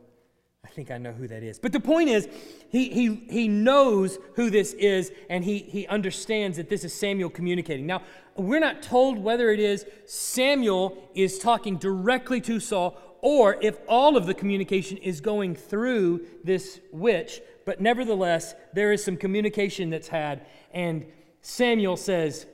[0.65, 1.59] I think I know who that is.
[1.59, 2.27] But the point is,
[2.69, 7.29] he, he, he knows who this is, and he, he understands that this is Samuel
[7.29, 7.85] communicating.
[7.85, 8.01] Now,
[8.35, 14.17] we're not told whether it is Samuel is talking directly to Saul or if all
[14.17, 20.07] of the communication is going through this witch, but nevertheless, there is some communication that's
[20.07, 21.05] had, and
[21.41, 22.47] Samuel says,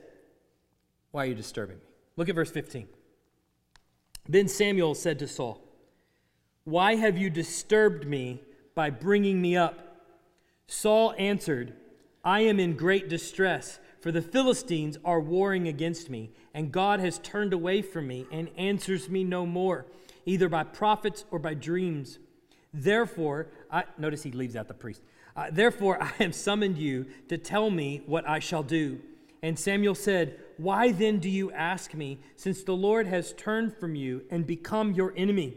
[1.10, 1.82] Why are you disturbing me?
[2.16, 2.88] Look at verse 15.
[4.28, 5.62] Then Samuel said to Saul,
[6.64, 8.40] Why have you disturbed me
[8.74, 9.96] by bringing me up?
[10.68, 11.74] Saul answered,
[12.24, 17.18] I am in great distress, for the Philistines are warring against me, and God has
[17.18, 19.86] turned away from me and answers me no more,
[20.24, 22.20] either by prophets or by dreams.
[22.72, 25.02] Therefore, I, notice he leaves out the priest.
[25.34, 29.00] Uh, Therefore, I have summoned you to tell me what I shall do.
[29.42, 33.96] And Samuel said, Why then do you ask me, since the Lord has turned from
[33.96, 35.56] you and become your enemy?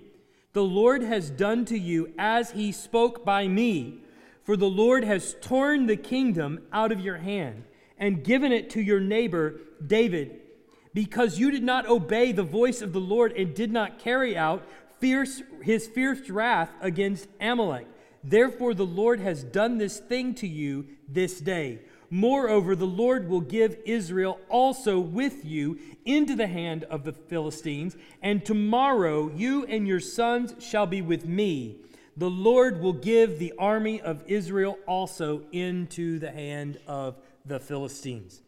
[0.55, 3.99] The Lord has done to you as he spoke by me.
[4.45, 7.65] For the Lord has torn the kingdom out of your hand
[7.97, 10.39] and given it to your neighbor David,
[10.93, 14.63] because you did not obey the voice of the Lord and did not carry out
[15.01, 17.87] fierce, his fierce wrath against Amalek.
[18.23, 21.79] Therefore, the Lord has done this thing to you this day.
[22.15, 27.97] Moreover, the Lord will give Israel also with you into the hand of the Philistines,
[28.21, 31.77] and tomorrow you and your sons shall be with me
[32.17, 38.41] the Lord will give the army of Israel also into the hand of the Philistines.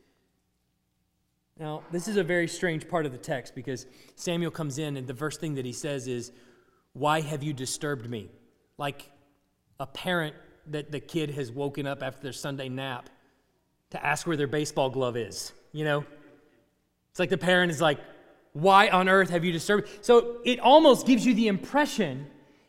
[1.60, 5.06] Now, this is a very strange part of the text because Samuel comes in and
[5.06, 6.32] the first thing that he says is,
[6.94, 8.30] Why have you disturbed me?
[8.78, 9.12] Like
[9.82, 10.36] a parent
[10.68, 13.10] that the kid has woken up after their Sunday nap
[13.92, 16.06] to ask where their baseball glove is, you know?
[17.12, 18.00] It's like the parent is like,
[18.54, 19.88] Why on earth have you disturbed?
[20.02, 22.28] So it almost gives you the impression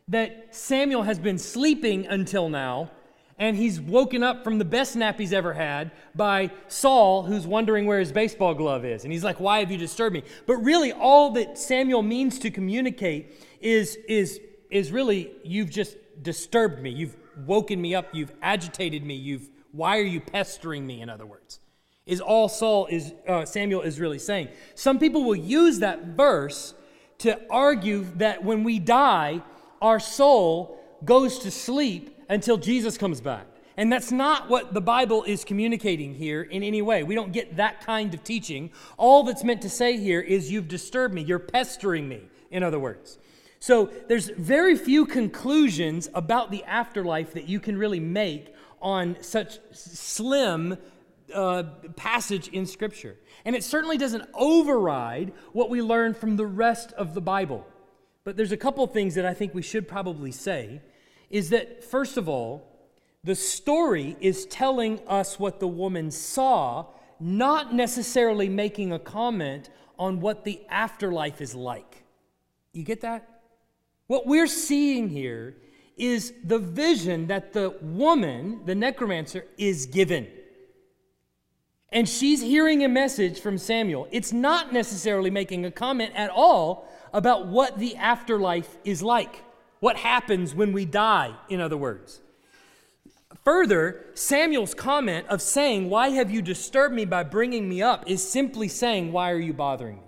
[0.09, 2.90] that Samuel has been sleeping until now,
[3.38, 7.87] and he's woken up from the best nap he's ever had by Saul, who's wondering
[7.87, 9.04] where his baseball glove is.
[9.04, 10.22] And he's like, Why have you disturbed me?
[10.46, 16.81] But really, all that Samuel means to communicate is, is, is really, You've just disturbed
[16.81, 16.90] me.
[16.90, 18.07] You've woken me up.
[18.12, 19.14] You've agitated me.
[19.14, 21.61] You've, why are you pestering me, in other words?
[22.07, 24.48] Is all Saul is uh, Samuel is really saying.
[24.74, 26.74] Some people will use that verse
[27.18, 29.42] to argue that when we die,
[29.83, 33.46] our soul goes to sleep until Jesus comes back.
[33.76, 37.04] And that's not what the Bible is communicating here in any way.
[37.04, 38.70] We don't get that kind of teaching.
[38.96, 41.22] All that's meant to say here is, You've disturbed me.
[41.22, 43.18] You're pestering me, in other words.
[43.61, 49.58] So there's very few conclusions about the afterlife that you can really make on such
[49.72, 50.78] slim
[51.34, 51.62] uh,
[51.96, 53.16] passage in Scripture.
[53.44, 57.66] And it certainly doesn't override what we learn from the rest of the Bible.
[58.24, 60.82] But there's a couple things that I think we should probably say
[61.30, 62.66] is that, first of all,
[63.24, 66.86] the story is telling us what the woman saw,
[67.20, 72.04] not necessarily making a comment on what the afterlife is like.
[72.72, 73.40] You get that?
[74.06, 75.56] What we're seeing here
[75.98, 80.28] is the vision that the woman, the necromancer, is given.
[81.90, 84.08] And she's hearing a message from Samuel.
[84.11, 89.42] It's not necessarily making a comment at all about what the afterlife is like,
[89.80, 92.20] what happens when we die, in other words.
[93.44, 98.26] Further, Samuel's comment of saying, Why have you disturbed me by bringing me up, is
[98.26, 100.07] simply saying, Why are you bothering me?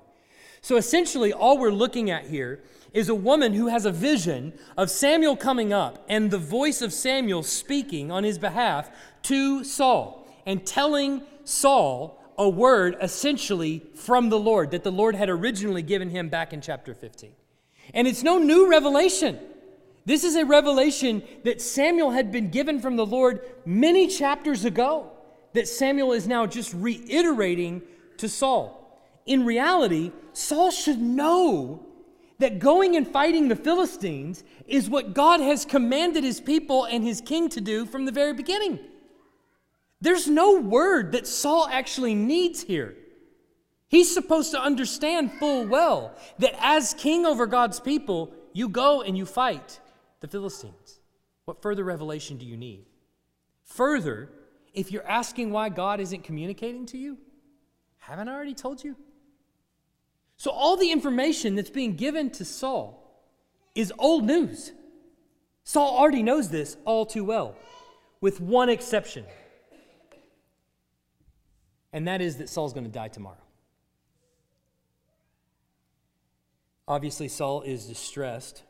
[0.62, 2.60] So essentially, all we're looking at here
[2.92, 6.92] is a woman who has a vision of Samuel coming up and the voice of
[6.92, 8.90] Samuel speaking on his behalf
[9.22, 15.28] to Saul and telling Saul a word essentially from the Lord that the Lord had
[15.28, 17.32] originally given him back in chapter 15.
[17.94, 19.38] And it's no new revelation.
[20.06, 25.10] This is a revelation that Samuel had been given from the Lord many chapters ago,
[25.52, 27.82] that Samuel is now just reiterating
[28.16, 28.79] to Saul.
[29.26, 31.86] In reality, Saul should know
[32.38, 37.20] that going and fighting the Philistines is what God has commanded his people and his
[37.20, 38.78] king to do from the very beginning.
[40.00, 42.96] There's no word that Saul actually needs here.
[43.88, 49.18] He's supposed to understand full well that as king over God's people, you go and
[49.18, 49.80] you fight
[50.20, 51.00] the Philistines.
[51.44, 52.86] What further revelation do you need?
[53.64, 54.30] Further,
[54.72, 57.18] if you're asking why God isn't communicating to you,
[57.98, 58.96] haven't I already told you?
[60.40, 62.96] So, all the information that's being given to Saul
[63.74, 64.72] is old news.
[65.64, 67.54] Saul already knows this all too well,
[68.22, 69.26] with one exception
[71.92, 73.36] and that is that Saul's going to die tomorrow.
[76.86, 78.62] Obviously, Saul is distressed,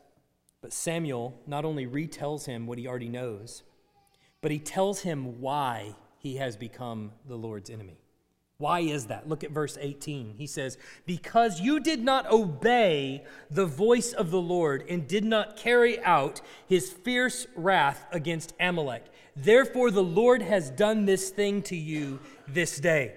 [0.61, 3.63] but Samuel not only retells him what he already knows,
[4.41, 8.00] but he tells him why he has become the Lord's enemy.
[8.61, 9.27] Why is that?
[9.27, 10.35] Look at verse 18.
[10.37, 15.57] He says, Because you did not obey the voice of the Lord and did not
[15.57, 19.05] carry out his fierce wrath against Amalek.
[19.35, 23.15] Therefore, the Lord has done this thing to you this day.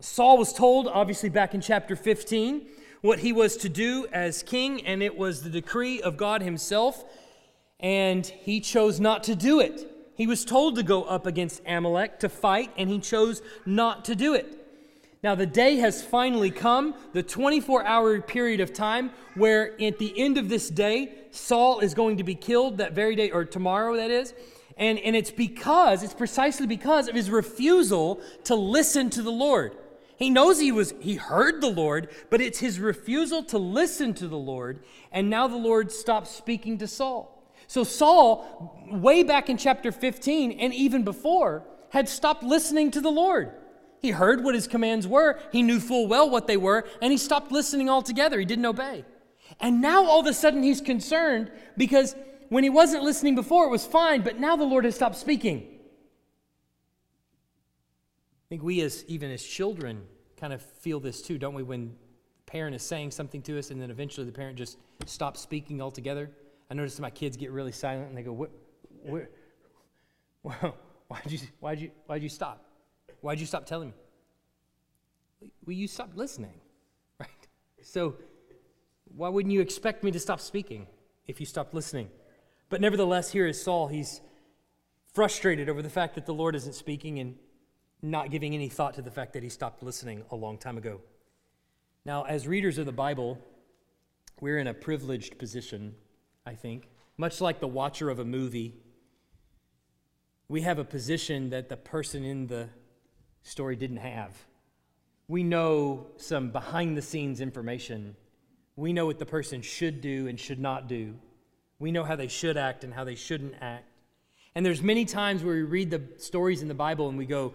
[0.00, 2.66] Saul was told, obviously, back in chapter 15,
[3.02, 7.04] what he was to do as king, and it was the decree of God himself,
[7.78, 9.89] and he chose not to do it.
[10.20, 14.14] He was told to go up against Amalek to fight, and he chose not to
[14.14, 14.54] do it.
[15.24, 20.12] Now, the day has finally come, the 24 hour period of time where at the
[20.20, 23.96] end of this day, Saul is going to be killed that very day, or tomorrow,
[23.96, 24.34] that is.
[24.76, 29.74] And, and it's because, it's precisely because of his refusal to listen to the Lord.
[30.18, 34.28] He knows he was he heard the Lord, but it's his refusal to listen to
[34.28, 37.39] the Lord, and now the Lord stops speaking to Saul.
[37.70, 43.12] So, Saul, way back in chapter 15 and even before, had stopped listening to the
[43.12, 43.52] Lord.
[44.02, 47.16] He heard what his commands were, he knew full well what they were, and he
[47.16, 48.40] stopped listening altogether.
[48.40, 49.04] He didn't obey.
[49.60, 52.16] And now all of a sudden he's concerned because
[52.48, 55.58] when he wasn't listening before, it was fine, but now the Lord has stopped speaking.
[58.46, 60.02] I think we, as even as children,
[60.36, 61.62] kind of feel this too, don't we?
[61.62, 61.94] When
[62.46, 66.32] parent is saying something to us and then eventually the parent just stops speaking altogether.
[66.70, 68.50] I notice my kids get really silent and they go, what,
[69.02, 69.28] what,
[70.42, 72.64] why'd you, why'd you, why'd you stop?
[73.20, 75.50] Why'd you stop telling me?
[75.66, 76.60] Well, you stopped listening,
[77.20, 77.28] right?
[77.82, 78.14] So
[79.16, 80.86] why wouldn't you expect me to stop speaking
[81.26, 82.08] if you stopped listening?
[82.68, 83.88] But nevertheless, here is Saul.
[83.88, 84.20] He's
[85.12, 87.34] frustrated over the fact that the Lord isn't speaking and
[88.00, 91.00] not giving any thought to the fact that he stopped listening a long time ago.
[92.04, 93.38] Now, as readers of the Bible,
[94.40, 95.96] we're in a privileged position
[96.46, 96.88] I think.
[97.16, 98.74] Much like the watcher of a movie,
[100.48, 102.68] we have a position that the person in the
[103.42, 104.36] story didn't have.
[105.28, 108.16] We know some behind the scenes information.
[108.74, 111.14] We know what the person should do and should not do.
[111.78, 113.84] We know how they should act and how they shouldn't act.
[114.54, 117.54] And there's many times where we read the stories in the Bible and we go,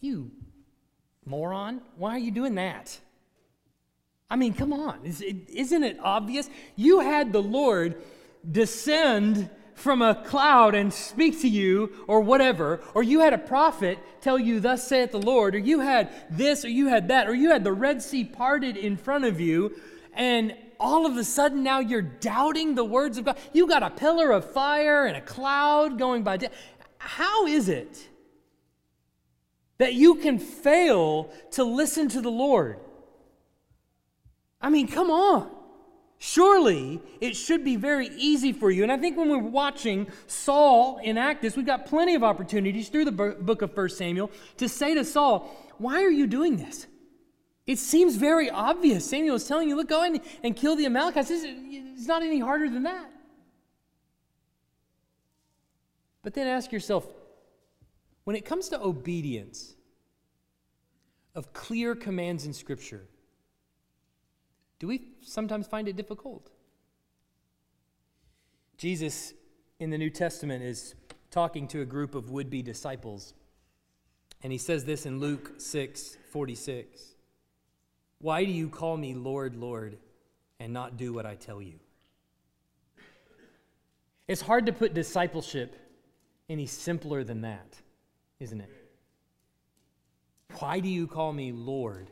[0.00, 0.30] You
[1.24, 2.98] moron, why are you doing that?
[4.32, 5.00] I mean, come on.
[5.04, 6.48] Isn't it obvious?
[6.74, 8.02] You had the Lord
[8.50, 13.98] descend from a cloud and speak to you, or whatever, or you had a prophet
[14.22, 17.34] tell you, Thus saith the Lord, or you had this, or you had that, or
[17.34, 19.76] you had the Red Sea parted in front of you,
[20.14, 23.36] and all of a sudden now you're doubting the words of God.
[23.52, 26.38] You got a pillar of fire and a cloud going by.
[26.96, 28.08] How is it
[29.76, 32.78] that you can fail to listen to the Lord?
[34.62, 35.50] I mean, come on.
[36.18, 38.84] Surely it should be very easy for you.
[38.84, 43.06] And I think when we're watching Saul enact this, we've got plenty of opportunities through
[43.06, 46.86] the book of 1 Samuel to say to Saul, Why are you doing this?
[47.66, 49.04] It seems very obvious.
[49.08, 50.04] Samuel is telling you, Look, go
[50.44, 51.30] and kill the Amalekites.
[51.32, 53.10] It's not any harder than that.
[56.22, 57.04] But then ask yourself
[58.22, 59.74] when it comes to obedience
[61.34, 63.08] of clear commands in Scripture,
[64.82, 66.50] do we sometimes find it difficult?
[68.76, 69.32] Jesus
[69.78, 70.96] in the New Testament is
[71.30, 73.32] talking to a group of would be disciples.
[74.42, 77.00] And he says this in Luke 6 46.
[78.18, 79.98] Why do you call me Lord, Lord,
[80.58, 81.78] and not do what I tell you?
[84.26, 85.76] It's hard to put discipleship
[86.48, 87.76] any simpler than that,
[88.40, 88.70] isn't it?
[90.58, 92.10] Why do you call me Lord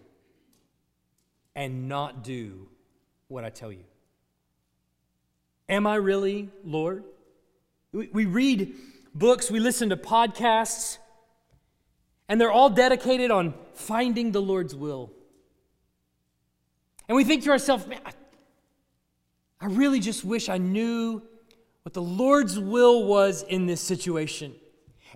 [1.61, 2.67] and not do
[3.29, 3.85] what I tell you?
[5.69, 7.05] Am I really Lord?
[7.93, 8.75] We, read
[9.15, 10.97] books, we listen to podcasts,
[12.31, 15.13] and they're all dedicated on finding the Lord's will.
[17.11, 18.01] And we think to ourselves, man,
[19.61, 21.21] I really just wish I knew
[21.83, 24.55] what the Lord's will was in this situation.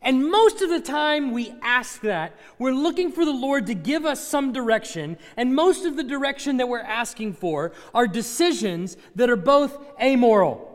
[0.02, 4.04] And most of the time we ask that, we're looking for the Lord to give
[4.04, 5.16] us some direction.
[5.36, 10.70] And most of the direction that we're asking for are decisions that are both amoral.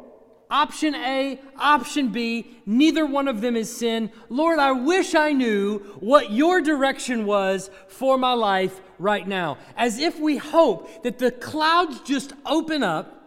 [0.52, 4.12] Option A, option B, neither one of them is sin.
[4.30, 9.60] Lord, I wish I knew what your direction was for my life right now.
[9.78, 13.20] As if we hope that the clouds just open up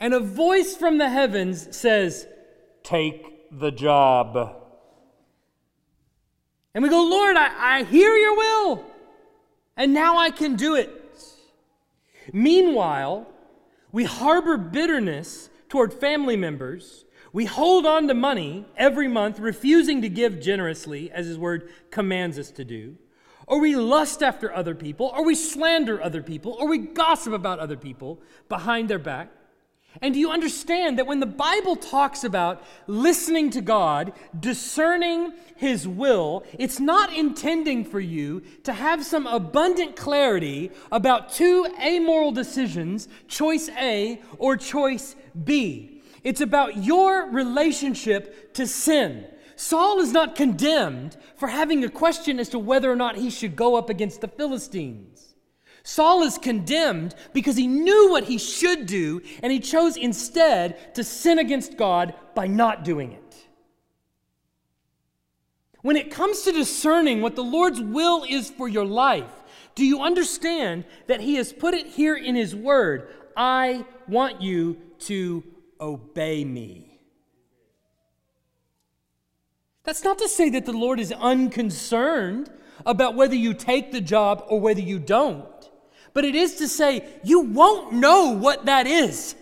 [0.00, 2.26] and a voice from the heavens says,
[2.82, 4.63] Take the job.
[6.74, 8.84] And we go, Lord, I, I hear your will,
[9.76, 10.90] and now I can do it.
[12.32, 13.28] Meanwhile,
[13.92, 17.04] we harbor bitterness toward family members.
[17.32, 22.38] We hold on to money every month, refusing to give generously, as His Word commands
[22.38, 22.96] us to do.
[23.46, 27.58] or we lust after other people, or we slander other people, or we gossip about
[27.58, 29.28] other people behind their back.
[30.02, 35.86] And do you understand that when the Bible talks about listening to God, discerning His
[35.86, 43.08] will, it's not intending for you to have some abundant clarity about two amoral decisions,
[43.28, 45.14] choice A or choice
[45.44, 46.02] B.
[46.24, 49.26] It's about your relationship to sin.
[49.56, 53.54] Saul is not condemned for having a question as to whether or not he should
[53.54, 55.23] go up against the Philistines.
[55.86, 61.04] Saul is condemned because he knew what he should do and he chose instead to
[61.04, 63.46] sin against God by not doing it.
[65.82, 69.30] When it comes to discerning what the Lord's will is for your life,
[69.74, 73.08] do you understand that he has put it here in his word?
[73.36, 75.44] I want you to
[75.78, 76.98] obey me.
[79.82, 82.50] That's not to say that the Lord is unconcerned
[82.86, 85.46] about whether you take the job or whether you don't,
[86.14, 89.34] but it is to say you won't know what that is.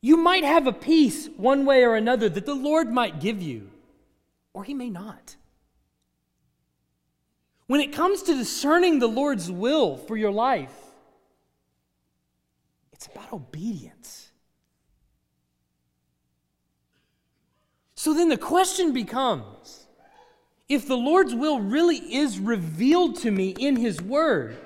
[0.00, 3.70] You might have a peace one way or another that the Lord might give you,
[4.52, 5.34] or He may not.
[7.66, 10.74] When it comes to discerning the Lord's will for your life,
[12.92, 14.30] it's about obedience.
[17.96, 19.86] So then the question becomes
[20.68, 24.56] if the Lord's will really is revealed to me in His Word,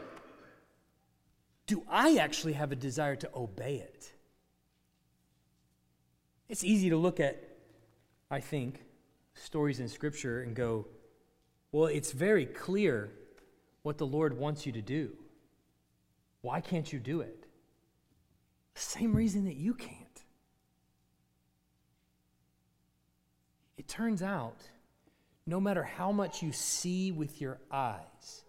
[1.71, 4.13] do I actually have a desire to obey it?
[6.49, 7.41] It's easy to look at,
[8.29, 8.83] I think,
[9.35, 10.89] stories in Scripture and go,
[11.71, 13.13] well, it's very clear
[13.85, 15.13] what the Lord wants you to do.
[16.41, 17.47] Why can't you do it?
[18.75, 20.25] The same reason that you can't.
[23.79, 24.59] It turns out,
[25.47, 28.43] no matter how much you see with your eyes,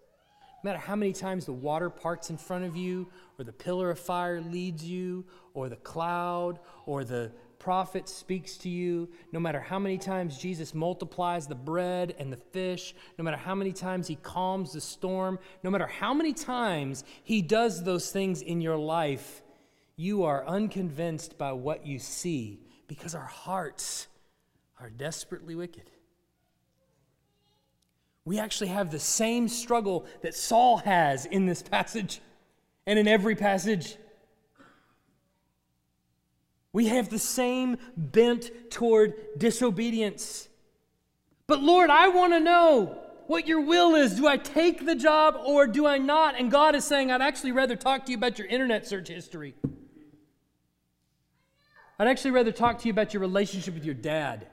[0.62, 3.08] no matter how many times the water parts in front of you,
[3.38, 7.32] or the pillar of fire leads you, or the cloud, or the
[7.62, 12.36] prophet speaks to you, no matter how many times Jesus multiplies the bread and the
[12.36, 17.04] fish, no matter how many times he calms the storm, no matter how many times
[17.22, 19.42] he does those things in your life,
[19.94, 22.58] you are unconvinced by what you see
[22.88, 24.08] because our hearts
[24.80, 25.88] are desperately wicked.
[28.24, 32.20] We actually have the same struggle that Saul has in this passage
[32.86, 33.96] and in every passage.
[36.72, 40.48] We have the same bent toward disobedience.
[41.46, 44.14] But Lord, I want to know what your will is.
[44.14, 46.38] Do I take the job or do I not?
[46.38, 49.54] And God is saying, I'd actually rather talk to you about your internet search history.
[51.98, 54.46] I'd actually rather talk to you about your relationship with your dad.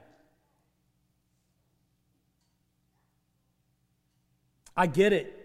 [4.80, 5.36] I get it.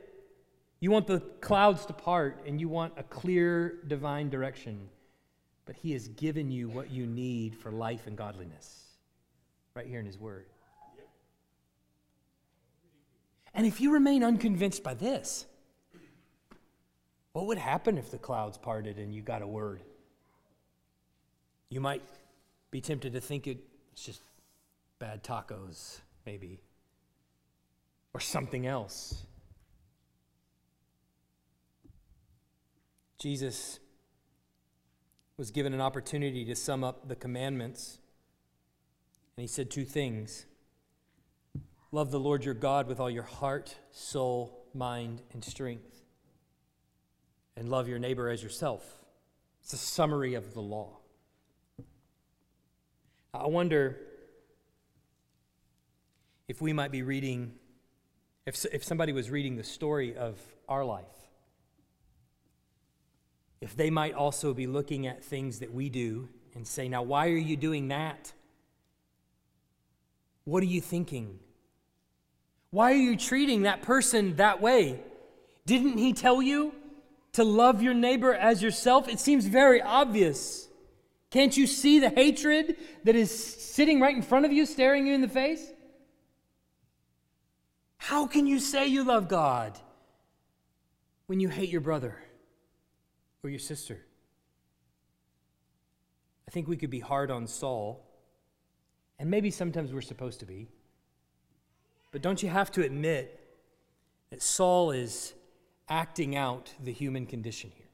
[0.79, 4.87] You want the clouds to part and you want a clear divine direction.
[5.65, 8.93] But He has given you what you need for life and godliness
[9.75, 10.45] right here in His Word.
[13.53, 15.45] And if you remain unconvinced by this,
[17.33, 19.83] what would happen if the clouds parted and you got a word?
[21.69, 22.03] You might
[22.71, 24.21] be tempted to think it's just
[24.97, 26.61] bad tacos, maybe
[28.15, 29.25] or something else.
[33.19, 33.81] Jesus
[35.35, 37.99] was given an opportunity to sum up the commandments,
[39.35, 40.45] and he said two things
[41.91, 46.01] Love the Lord your God with all your heart, soul, mind, and strength,
[47.57, 49.03] and love your neighbor as yourself.
[49.61, 50.99] It's a summary of the law.
[53.33, 53.99] I wonder
[56.47, 57.55] if we might be reading
[58.45, 60.37] if, if somebody was reading the story of
[60.69, 61.05] our life,
[63.61, 67.27] if they might also be looking at things that we do and say, Now, why
[67.29, 68.31] are you doing that?
[70.43, 71.39] What are you thinking?
[72.69, 74.99] Why are you treating that person that way?
[75.65, 76.73] Didn't he tell you
[77.33, 79.07] to love your neighbor as yourself?
[79.07, 80.67] It seems very obvious.
[81.31, 85.15] Can't you see the hatred that is sitting right in front of you, staring you
[85.15, 85.65] in the face?
[88.05, 89.79] How can you say you love God
[91.25, 92.15] when you hate your brother
[93.41, 93.99] or your sister?
[96.47, 98.05] I think we could be hard on Saul,
[99.17, 100.67] and maybe sometimes we're supposed to be.
[102.11, 103.39] But don't you have to admit
[104.29, 105.33] that Saul is
[105.89, 107.89] acting out the human condition here?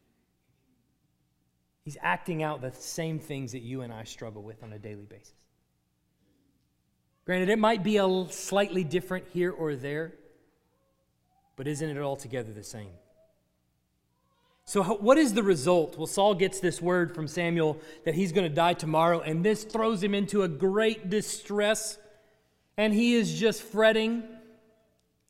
[1.86, 5.06] He's acting out the same things that you and I struggle with on a daily
[5.06, 5.41] basis.
[7.32, 10.12] Granted, it might be a slightly different here or there.
[11.56, 12.90] But isn't it altogether the same?
[14.66, 15.98] So, what is the result?
[15.98, 19.64] Well, Saul gets this word from Samuel that he's going to die tomorrow, and this
[19.64, 21.98] throws him into a great distress,
[22.76, 24.24] and he is just fretting.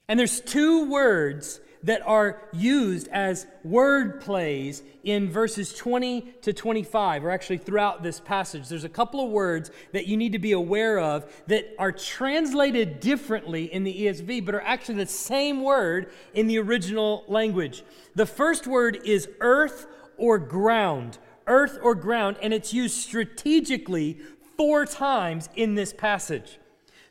[0.07, 7.25] And there's two words that are used as word plays in verses 20 to 25,
[7.25, 8.69] or actually throughout this passage.
[8.69, 12.99] There's a couple of words that you need to be aware of that are translated
[12.99, 17.83] differently in the ESV, but are actually the same word in the original language.
[18.15, 21.17] The first word is earth or ground.
[21.47, 24.19] Earth or ground, and it's used strategically
[24.55, 26.59] four times in this passage.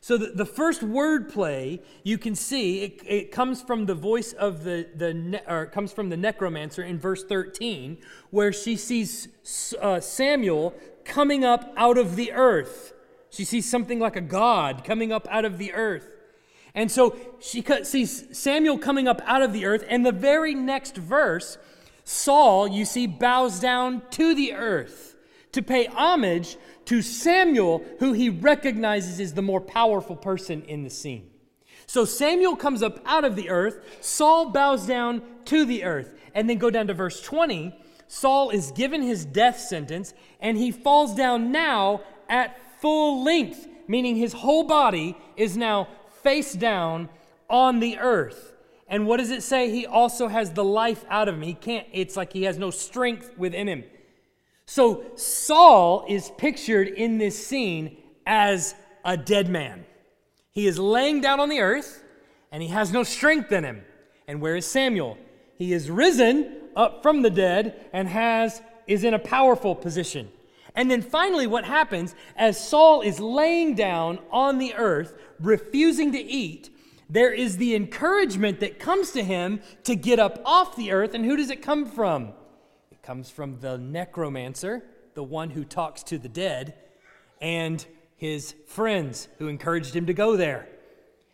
[0.03, 4.33] So the, the first word play you can see it, it comes from the voice
[4.33, 7.99] of the the or comes from the necromancer in verse 13,
[8.31, 9.27] where she sees
[9.79, 10.73] uh, Samuel
[11.05, 12.93] coming up out of the earth.
[13.29, 16.17] She sees something like a god coming up out of the earth.
[16.73, 20.97] And so she sees Samuel coming up out of the earth, and the very next
[20.97, 21.57] verse,
[22.05, 25.10] Saul, you see, bows down to the earth
[25.51, 30.89] to pay homage to Samuel, who he recognizes is the more powerful person in the
[30.89, 31.29] scene.
[31.85, 36.13] So Samuel comes up out of the earth, Saul bows down to the earth.
[36.33, 37.75] And then go down to verse 20.
[38.07, 44.15] Saul is given his death sentence, and he falls down now at full length, meaning
[44.15, 45.87] his whole body is now
[46.23, 47.09] face down
[47.49, 48.53] on the earth.
[48.87, 49.69] And what does it say?
[49.69, 51.41] He also has the life out of him.
[51.41, 53.83] He can't, it's like he has no strength within him.
[54.71, 59.83] So Saul is pictured in this scene as a dead man.
[60.53, 62.01] He is laying down on the earth
[62.53, 63.81] and he has no strength in him.
[64.29, 65.17] And where is Samuel?
[65.57, 70.31] He is risen up from the dead and has is in a powerful position.
[70.73, 76.17] And then finally what happens as Saul is laying down on the earth refusing to
[76.17, 76.69] eat,
[77.09, 81.25] there is the encouragement that comes to him to get up off the earth and
[81.25, 82.31] who does it come from?
[83.03, 84.83] Comes from the necromancer,
[85.13, 86.75] the one who talks to the dead,
[87.41, 87.85] and
[88.15, 90.67] his friends who encouraged him to go there.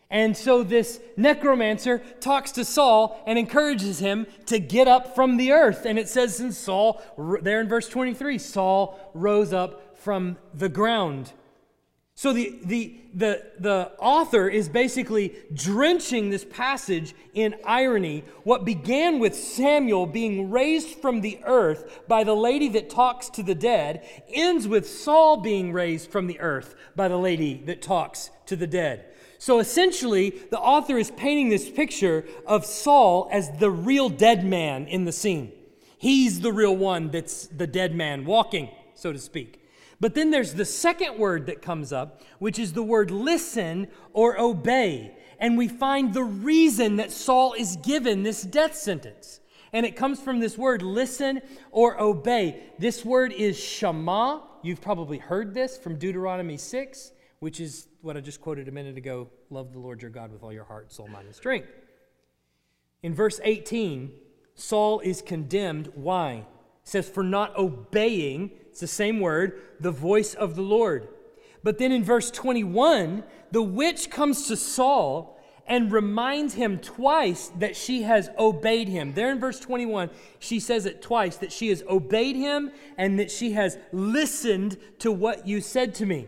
[0.10, 5.52] And so this necromancer talks to Saul and encourages him to get up from the
[5.52, 5.86] earth.
[5.86, 7.02] And it says in Saul,
[7.42, 11.34] there in verse 23, Saul rose up from the ground.
[12.18, 18.24] So the, the, the, the author is basically drenching this passage in irony.
[18.44, 23.44] What began with Samuel being raised from the earth by the lady that talks to
[23.44, 28.32] the dead ends with Saul being raised from the earth by the lady that talks
[28.48, 29.06] to the dead.
[29.38, 34.88] So essentially, the author is painting this picture of Saul as the real dead man
[34.88, 35.52] in the scene.
[36.00, 39.62] He's the real one that's the dead man walking, so to speak.
[40.00, 44.40] But then there's the second word that comes up, which is the word listen or
[44.40, 45.18] obey.
[45.40, 49.40] And we find the reason that Saul is given this death sentence.
[49.74, 51.42] And it comes from this word listen
[51.72, 52.64] or obey.
[52.80, 54.42] This word is shema.
[54.62, 58.98] You've probably heard this from Deuteronomy 6, which is what I just quoted a minute
[58.98, 61.70] ago love the Lord your God with all your heart, soul, mind, and strength.
[63.04, 64.12] In verse 18,
[64.56, 65.92] Saul is condemned.
[65.94, 66.34] Why?
[66.34, 66.46] It
[66.84, 71.08] says, for not obeying it's the same word, the voice of the Lord.
[71.64, 77.76] But then in verse 21, the witch comes to Saul and reminds him twice that
[77.76, 79.16] she has obeyed him.
[79.16, 82.70] There in verse 21, she says it twice that she has obeyed him
[83.00, 86.28] and that she has listened to what you said to me.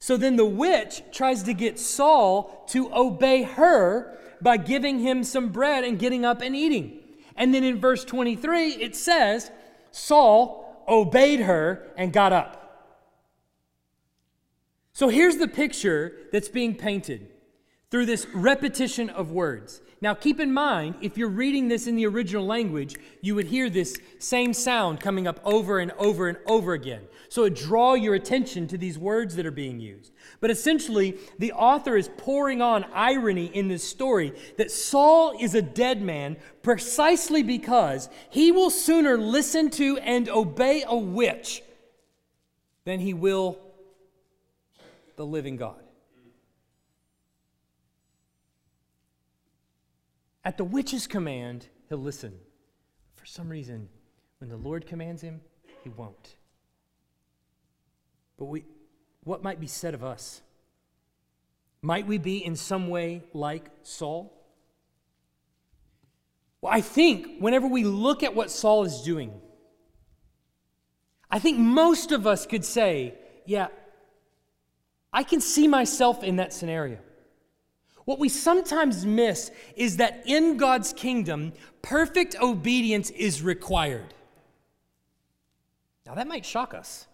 [0.00, 5.48] So then the witch tries to get Saul to obey her by giving him some
[5.48, 6.98] bread and getting up and eating.
[7.36, 9.50] And then in verse 23, it says,
[9.92, 12.58] Saul obeyed her, and got up.
[14.92, 17.28] So here's the picture that's being painted
[17.90, 19.80] through this repetition of words.
[20.00, 23.68] Now, keep in mind, if you're reading this in the original language, you would hear
[23.68, 27.02] this same sound coming up over and over and over again.
[27.28, 30.12] So it draw your attention to these words that are being used.
[30.40, 35.62] But essentially, the author is pouring on irony in this story that Saul is a
[35.62, 41.62] dead man precisely because he will sooner listen to and obey a witch
[42.84, 43.58] than he will
[45.16, 45.82] the living God.
[50.48, 52.32] At the witch's command, he'll listen.
[53.16, 53.90] For some reason,
[54.38, 55.42] when the Lord commands him,
[55.84, 56.36] he won't.
[58.38, 58.64] But we,
[59.24, 60.40] what might be said of us?
[61.82, 64.32] Might we be in some way like Saul?
[66.62, 69.38] Well, I think whenever we look at what Saul is doing,
[71.30, 73.12] I think most of us could say,
[73.44, 73.66] yeah,
[75.12, 77.00] I can see myself in that scenario.
[78.08, 81.52] What we sometimes miss is that in God's kingdom,
[81.82, 84.14] perfect obedience is required.
[86.06, 87.06] Now, that might shock us.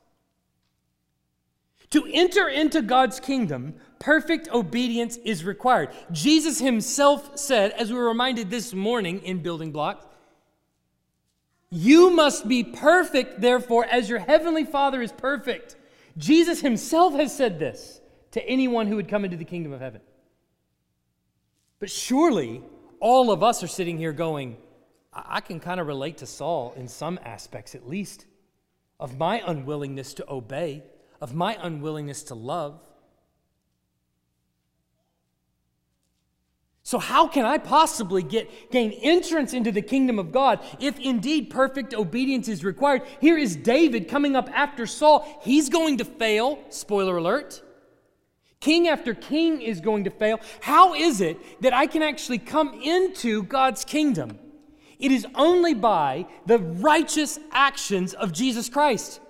[1.90, 5.88] To enter into God's kingdom, perfect obedience is required.
[6.12, 10.06] Jesus himself said, as we were reminded this morning in Building Blocks,
[11.70, 15.74] you must be perfect, therefore, as your heavenly Father is perfect.
[16.16, 20.00] Jesus himself has said this to anyone who would come into the kingdom of heaven.
[21.84, 22.62] But surely
[22.98, 24.56] all of us are sitting here going,
[25.12, 28.24] I can kind of relate to Saul in some aspects at least
[28.98, 30.82] of my unwillingness to obey,
[31.20, 32.80] of my unwillingness to love.
[36.84, 41.50] So, how can I possibly get, gain entrance into the kingdom of God if indeed
[41.50, 43.02] perfect obedience is required?
[43.20, 45.38] Here is David coming up after Saul.
[45.42, 47.62] He's going to fail, spoiler alert.
[48.64, 50.40] King after king is going to fail.
[50.62, 54.38] How is it that I can actually come into God's kingdom?
[54.98, 59.20] It is only by the righteous actions of Jesus Christ.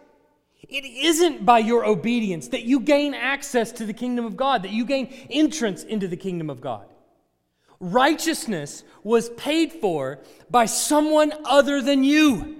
[0.69, 4.71] It isn't by your obedience that you gain access to the kingdom of God, that
[4.71, 6.87] you gain entrance into the kingdom of God.
[7.81, 12.55] Righteousness was paid for by someone other than you.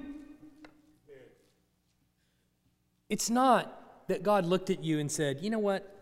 [3.09, 5.94] It's not that God looked at you and said, you know what?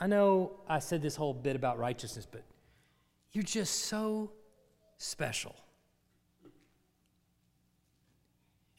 [0.00, 2.42] I know I said this whole bit about righteousness, but
[3.32, 4.30] you're just so
[4.98, 5.54] special.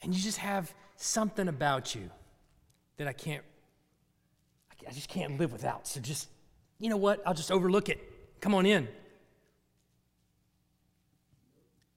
[0.01, 2.09] And you just have something about you
[2.97, 3.43] that I can't,
[4.87, 5.87] I just can't live without.
[5.87, 6.29] So just,
[6.79, 7.21] you know what?
[7.25, 7.99] I'll just overlook it.
[8.39, 8.87] Come on in.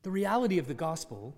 [0.02, 1.34] The reality of the gospel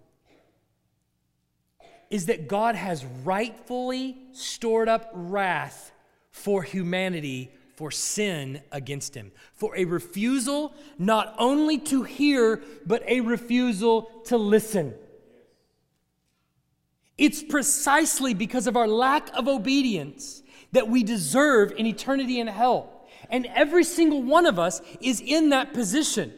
[2.08, 5.92] is that God has rightfully stored up wrath
[6.30, 7.50] for humanity
[7.80, 14.36] for sin against him, for a refusal not only to hear, but a refusal to
[14.36, 14.92] listen.
[17.16, 23.08] It's precisely because of our lack of obedience that we deserve an eternity in hell.
[23.30, 26.34] And every single one of us is in that position.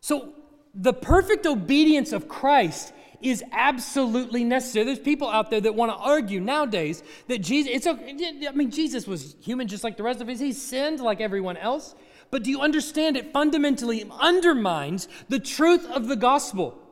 [0.00, 0.32] So,
[0.72, 4.84] the perfect obedience of Christ is absolutely necessary.
[4.84, 8.46] There's people out there that want to argue nowadays that Jesus, it's okay.
[8.46, 10.40] I mean, Jesus was human just like the rest of us.
[10.40, 11.94] He sinned like everyone else.
[12.30, 16.82] But do you understand it fundamentally undermines the truth of the gospel?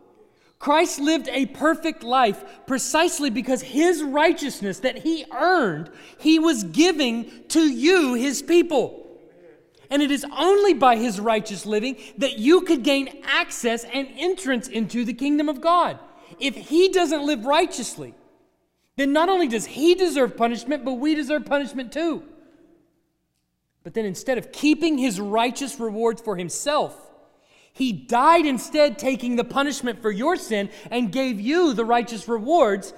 [0.59, 7.31] Christ lived a perfect life precisely because his righteousness that he earned, he was giving
[7.49, 9.01] to you, his people.
[9.91, 14.68] And it is only by his righteous living that you could gain access and entrance
[14.68, 15.99] into the kingdom of God
[16.41, 18.14] if he doesn't live righteously,
[18.97, 22.22] then not only does he deserve punishment, but we deserve punishment too.
[23.82, 26.97] But then instead of keeping his righteous rewards for himself,
[27.72, 32.95] he died instead, taking the punishment for your sin and gave you the righteous rewards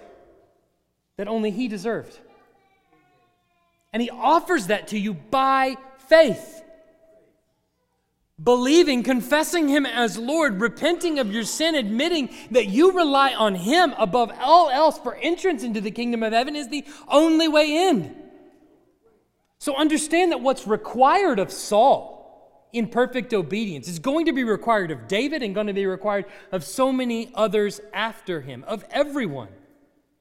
[1.16, 2.18] that only he deserved.
[3.92, 5.76] And he offers that to you by
[6.08, 6.62] faith
[8.42, 13.94] believing, confessing Him as Lord, repenting of your sin, admitting that you rely on Him
[13.98, 18.14] above all else for entrance into the kingdom of heaven is the only way in.
[19.58, 22.16] So understand that what's required of Saul
[22.72, 26.26] in perfect obedience is going to be required of David and going to be required
[26.52, 29.48] of so many others after him, of everyone.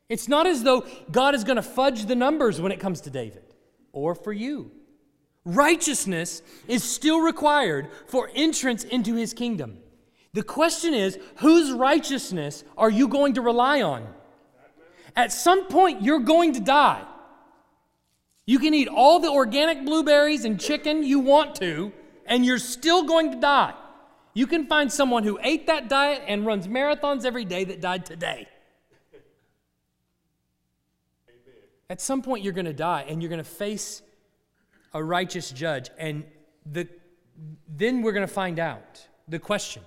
[0.08, 3.10] It's not as though God is going to fudge the numbers when it comes to
[3.10, 3.44] David
[3.92, 4.72] or for you.
[5.46, 9.78] Righteousness is still required for entrance into his kingdom.
[10.34, 14.08] The question is whose righteousness are you going to rely on?
[15.16, 17.04] At some point, you're going to die.
[18.48, 21.94] You can eat all the organic blueberries and chicken you want to,
[22.26, 23.74] and you're still going to die.
[24.34, 28.06] You can find someone who ate that diet and runs marathons every day that died
[28.06, 28.48] today.
[31.90, 34.02] At some point, you're going to die, and you're going to face
[34.96, 35.90] a righteous judge.
[36.00, 36.24] And
[36.66, 36.88] the,
[37.68, 39.84] then we're going to find out the question.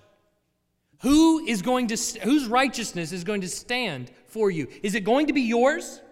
[1.01, 4.69] Who is going to whose righteousness is going to stand for you?
[4.83, 6.03] Is it going to be yours?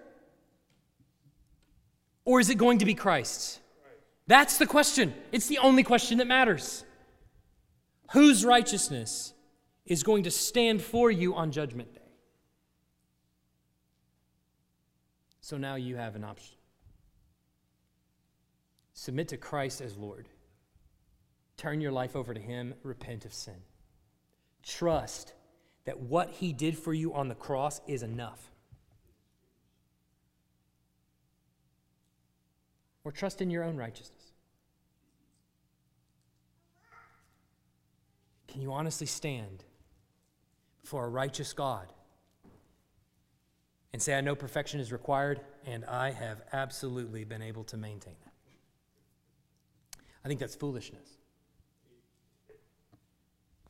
[2.24, 3.60] Or is it going to be christ's?
[4.26, 5.14] That's the question.
[5.30, 6.84] It's the only question that matters.
[8.12, 9.34] Whose righteousness
[9.84, 12.00] is going to stand for you on judgment day?
[15.40, 16.56] So now you have an option
[18.98, 20.26] Submit to Christ as Lord.
[21.58, 22.74] Turn your life over to Him.
[22.82, 23.58] Repent of sin.
[24.62, 25.34] Trust
[25.84, 28.50] that what He did for you on the cross is enough.
[33.04, 34.32] Or trust in your own righteousness.
[38.48, 39.62] Can you honestly stand
[40.80, 41.92] before a righteous God
[43.92, 48.14] and say, I know perfection is required, and I have absolutely been able to maintain
[48.24, 48.25] that?
[50.26, 51.06] I think that's foolishness.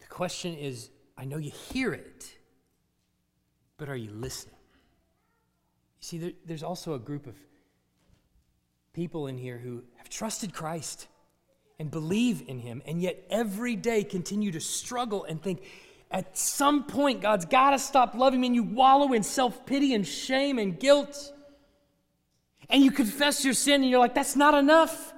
[0.01, 2.35] The question is I know you hear it,
[3.77, 4.57] but are you listening?
[6.01, 7.37] You see, there, there's also a group of
[8.95, 11.09] people in here who have trusted Christ
[11.79, 15.63] and believe in Him, and yet every day continue to struggle and think,
[16.11, 19.93] at some point, God's got to stop loving me, and you wallow in self pity
[19.93, 21.35] and shame and guilt.
[22.71, 25.13] And you confess your sin, and you're like, that's not enough.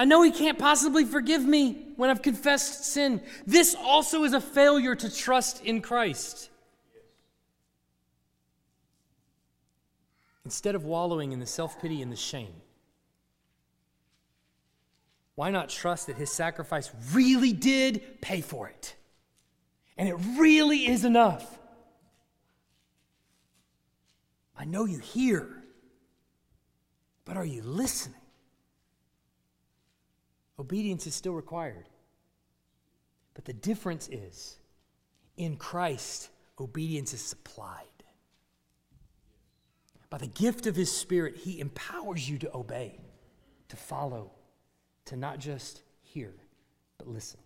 [0.00, 3.20] I know He can't possibly forgive me when I've confessed sin.
[3.46, 6.48] This also is a failure to trust in Christ.
[10.46, 12.54] Instead of wallowing in the self pity and the shame,
[15.34, 18.96] why not trust that his sacrifice really did pay for it?
[19.98, 21.58] And it really is enough.
[24.56, 25.62] I know you hear,
[27.26, 28.19] but are you listening?
[30.60, 31.88] Obedience is still required.
[33.32, 34.58] But the difference is
[35.38, 36.28] in Christ,
[36.60, 37.86] obedience is supplied.
[40.10, 43.00] By the gift of his Spirit, he empowers you to obey,
[43.68, 44.32] to follow,
[45.06, 46.34] to not just hear,
[46.98, 47.40] but listen.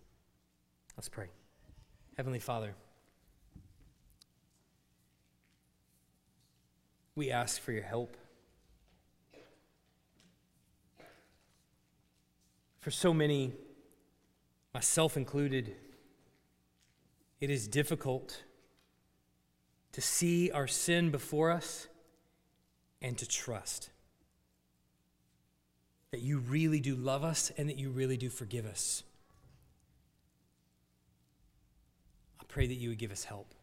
[0.97, 1.27] Let's pray.
[2.17, 2.75] Heavenly Father,
[7.15, 8.17] we ask for your help.
[12.85, 13.51] For so many,
[14.71, 15.75] myself included,
[17.41, 18.43] it is difficult
[19.93, 21.87] to see our sin before us
[23.01, 23.89] and to trust
[26.11, 29.01] that you really do love us and that you really do forgive us.
[32.39, 33.55] I pray that you would give us help.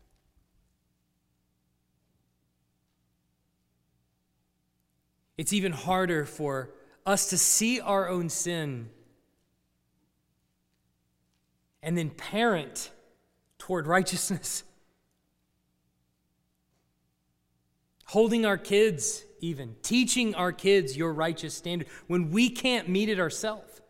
[5.38, 6.70] It's even harder for
[7.06, 8.90] us to see our own sin
[11.82, 12.90] and then parent
[13.58, 14.62] toward righteousness.
[18.06, 23.18] Holding our kids even, teaching our kids your righteous standard when we can't meet it
[23.18, 23.80] ourselves.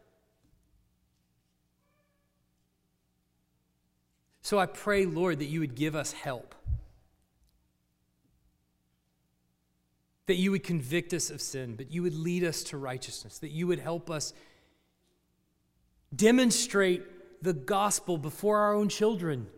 [4.43, 6.55] So I pray, Lord, that you would give us help.
[10.27, 13.51] That you would convict us of sin, but you would lead us to righteousness, that
[13.51, 14.33] you would help us
[16.15, 17.03] demonstrate
[17.43, 19.49] the gospel before our own children.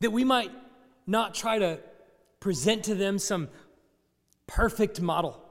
[0.00, 0.52] That we might
[1.06, 1.80] not try to
[2.40, 3.48] present to them some
[4.46, 5.42] perfect model,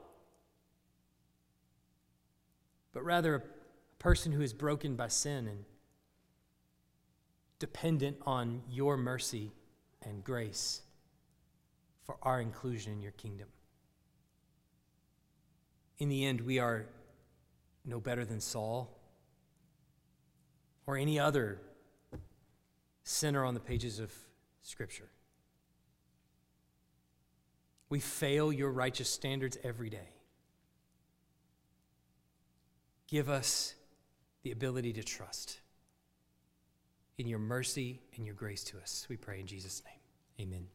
[2.92, 3.42] but rather a
[3.98, 5.64] person who is broken by sin and
[7.58, 9.52] dependent on your mercy
[10.02, 10.80] and grace
[12.04, 13.48] for our inclusion in your kingdom.
[15.98, 16.86] In the end, we are
[17.84, 18.93] no better than Saul
[20.86, 21.60] or any other
[23.02, 24.12] sinner on the pages of
[24.62, 25.08] Scripture.
[27.88, 30.08] We fail your righteous standards every day.
[33.06, 33.74] Give us
[34.42, 35.60] the ability to trust
[37.18, 39.06] in your mercy and your grace to us.
[39.08, 40.48] We pray in Jesus' name.
[40.48, 40.66] Amen.